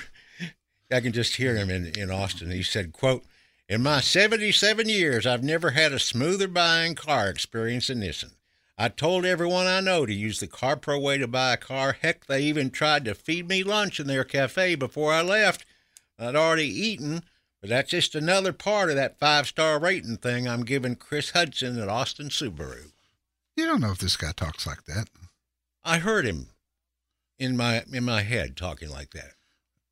I 0.91 1.01
can 1.01 1.13
just 1.13 1.37
hear 1.37 1.55
him 1.55 1.71
in, 1.71 1.93
in 1.97 2.11
Austin. 2.11 2.51
He 2.51 2.61
said, 2.61 2.93
quote, 2.93 3.23
In 3.67 3.81
my 3.81 4.01
77 4.01 4.87
years, 4.87 5.25
I've 5.25 5.43
never 5.43 5.71
had 5.71 5.91
a 5.93 5.99
smoother 5.99 6.47
buying 6.47 6.93
car 6.93 7.27
experience 7.27 7.87
than 7.87 8.01
this 8.01 8.21
one. 8.21 8.33
I 8.77 8.89
told 8.89 9.25
everyone 9.25 9.65
I 9.65 9.79
know 9.79 10.05
to 10.05 10.13
use 10.13 10.39
the 10.39 10.47
Car 10.47 10.75
Pro 10.75 10.99
way 10.99 11.17
to 11.17 11.27
buy 11.27 11.53
a 11.53 11.57
car. 11.57 11.97
Heck, 11.99 12.27
they 12.27 12.43
even 12.43 12.69
tried 12.69 13.05
to 13.05 13.15
feed 13.15 13.47
me 13.47 13.63
lunch 13.63 13.99
in 13.99 14.05
their 14.05 14.25
cafe 14.25 14.75
before 14.75 15.11
I 15.11 15.23
left. 15.23 15.65
I'd 16.19 16.35
already 16.35 16.67
eaten, 16.67 17.23
but 17.65 17.69
that's 17.69 17.89
just 17.89 18.13
another 18.13 18.53
part 18.53 18.91
of 18.91 18.95
that 18.95 19.17
five 19.17 19.47
star 19.47 19.79
rating 19.79 20.17
thing 20.17 20.47
I'm 20.47 20.65
giving 20.65 20.95
Chris 20.95 21.31
Hudson 21.31 21.81
at 21.81 21.89
Austin 21.89 22.29
Subaru. 22.29 22.91
You 23.55 23.65
don't 23.65 23.81
know 23.81 23.89
if 23.89 23.97
this 23.97 24.17
guy 24.17 24.33
talks 24.35 24.67
like 24.67 24.83
that. 24.85 25.09
I 25.83 25.97
heard 25.97 26.25
him 26.25 26.49
in 27.39 27.57
my 27.57 27.83
in 27.91 28.03
my 28.03 28.21
head 28.21 28.55
talking 28.55 28.91
like 28.91 29.13
that. 29.13 29.31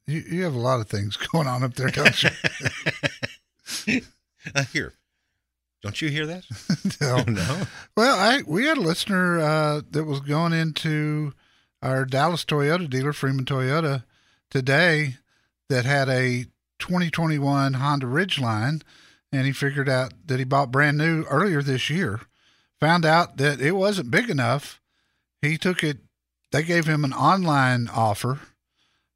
You, 0.05 0.19
you 0.19 0.43
have 0.43 0.53
a 0.53 0.59
lot 0.59 0.81
of 0.81 0.87
things 0.87 1.17
going 1.31 1.47
on 1.47 1.63
up 1.63 1.73
there, 1.73 1.89
don't 1.89 2.21
you? 2.21 2.29
I 4.55 4.61
hear. 4.71 4.93
Don't 5.81 5.99
you 5.99 6.09
hear 6.09 6.27
that? 6.27 6.43
no. 7.01 7.23
no. 7.23 7.63
Well, 7.97 8.19
I 8.19 8.43
we 8.45 8.67
had 8.67 8.77
a 8.77 8.81
listener 8.81 9.39
uh, 9.39 9.81
that 9.89 10.03
was 10.03 10.19
going 10.19 10.53
into 10.53 11.33
our 11.81 12.05
Dallas 12.05 12.45
Toyota 12.45 12.87
dealer, 12.87 13.13
Freeman 13.13 13.45
Toyota, 13.45 14.03
today 14.51 15.15
that 15.69 15.85
had 15.85 16.07
a 16.07 16.45
2021 16.83 17.75
Honda 17.75 18.05
Ridgeline, 18.05 18.81
and 19.31 19.45
he 19.47 19.53
figured 19.53 19.87
out 19.87 20.13
that 20.25 20.37
he 20.39 20.43
bought 20.43 20.69
brand 20.69 20.97
new 20.97 21.23
earlier 21.23 21.61
this 21.61 21.89
year. 21.89 22.19
Found 22.81 23.05
out 23.05 23.37
that 23.37 23.61
it 23.61 23.71
wasn't 23.71 24.11
big 24.11 24.29
enough. 24.29 24.81
He 25.41 25.57
took 25.57 25.81
it. 25.81 25.99
They 26.51 26.61
gave 26.61 26.85
him 26.85 27.05
an 27.05 27.13
online 27.13 27.87
offer 27.87 28.41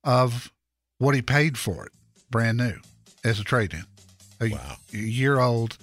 of 0.03 0.51
what 0.97 1.13
he 1.13 1.21
paid 1.21 1.57
for 1.57 1.85
it, 1.85 1.91
brand 2.31 2.57
new, 2.57 2.75
as 3.23 3.39
a 3.39 3.43
trade-in. 3.43 3.83
A, 4.39 4.49
Wow. 4.49 4.77
a 4.93 4.97
year 4.97 5.39
old, 5.39 5.77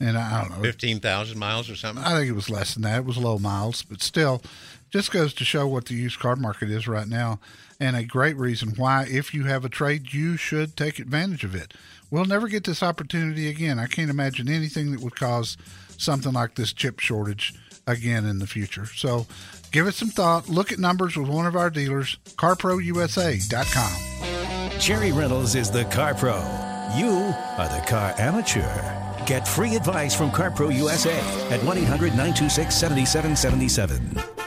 and 0.00 0.18
I 0.18 0.40
don't 0.42 0.50
know. 0.56 0.62
15,000 0.62 1.38
miles 1.38 1.70
or 1.70 1.76
something? 1.76 2.04
I 2.04 2.14
think 2.16 2.28
it 2.28 2.32
was 2.34 2.50
less 2.50 2.74
than 2.74 2.82
that. 2.82 2.98
It 2.98 3.04
was 3.04 3.16
low 3.16 3.38
miles, 3.38 3.82
but 3.82 4.02
still, 4.02 4.42
just 4.90 5.12
goes 5.12 5.32
to 5.34 5.44
show 5.44 5.68
what 5.68 5.84
the 5.86 5.94
used 5.94 6.18
car 6.18 6.34
market 6.34 6.68
is 6.70 6.88
right 6.88 7.06
now, 7.06 7.38
and 7.80 7.96
a 7.96 8.04
great 8.04 8.36
reason 8.36 8.74
why, 8.76 9.06
if 9.08 9.32
you 9.32 9.44
have 9.44 9.64
a 9.64 9.68
trade, 9.68 10.12
you 10.12 10.36
should 10.36 10.76
take 10.76 10.98
advantage 10.98 11.44
of 11.44 11.54
it. 11.54 11.74
We'll 12.10 12.24
never 12.24 12.48
get 12.48 12.64
this 12.64 12.82
opportunity 12.82 13.48
again. 13.48 13.78
I 13.78 13.86
can't 13.86 14.10
imagine 14.10 14.48
anything 14.48 14.92
that 14.92 15.00
would 15.00 15.16
cause 15.16 15.56
something 15.96 16.32
like 16.32 16.54
this 16.54 16.72
chip 16.72 17.00
shortage 17.00 17.54
again 17.86 18.24
in 18.24 18.38
the 18.38 18.46
future. 18.46 18.86
So, 18.86 19.26
give 19.70 19.86
it 19.86 19.94
some 19.94 20.08
thought. 20.08 20.48
Look 20.48 20.72
at 20.72 20.78
numbers 20.78 21.16
with 21.16 21.28
one 21.28 21.46
of 21.46 21.56
our 21.56 21.70
dealers, 21.70 22.16
CarProUSA.com. 22.36 24.80
Jerry 24.80 25.12
Reynolds 25.12 25.54
is 25.54 25.70
the 25.70 25.84
Car 25.86 26.14
Pro. 26.14 26.36
You 26.96 27.34
are 27.58 27.68
the 27.68 27.84
car 27.86 28.14
amateur. 28.18 28.66
Get 29.26 29.46
free 29.46 29.76
advice 29.76 30.14
from 30.14 30.30
CarPro 30.30 30.74
USA 30.74 31.18
at 31.50 31.62
1 31.62 31.78
800 31.78 32.12
926 32.12 32.74
7777. 32.74 34.37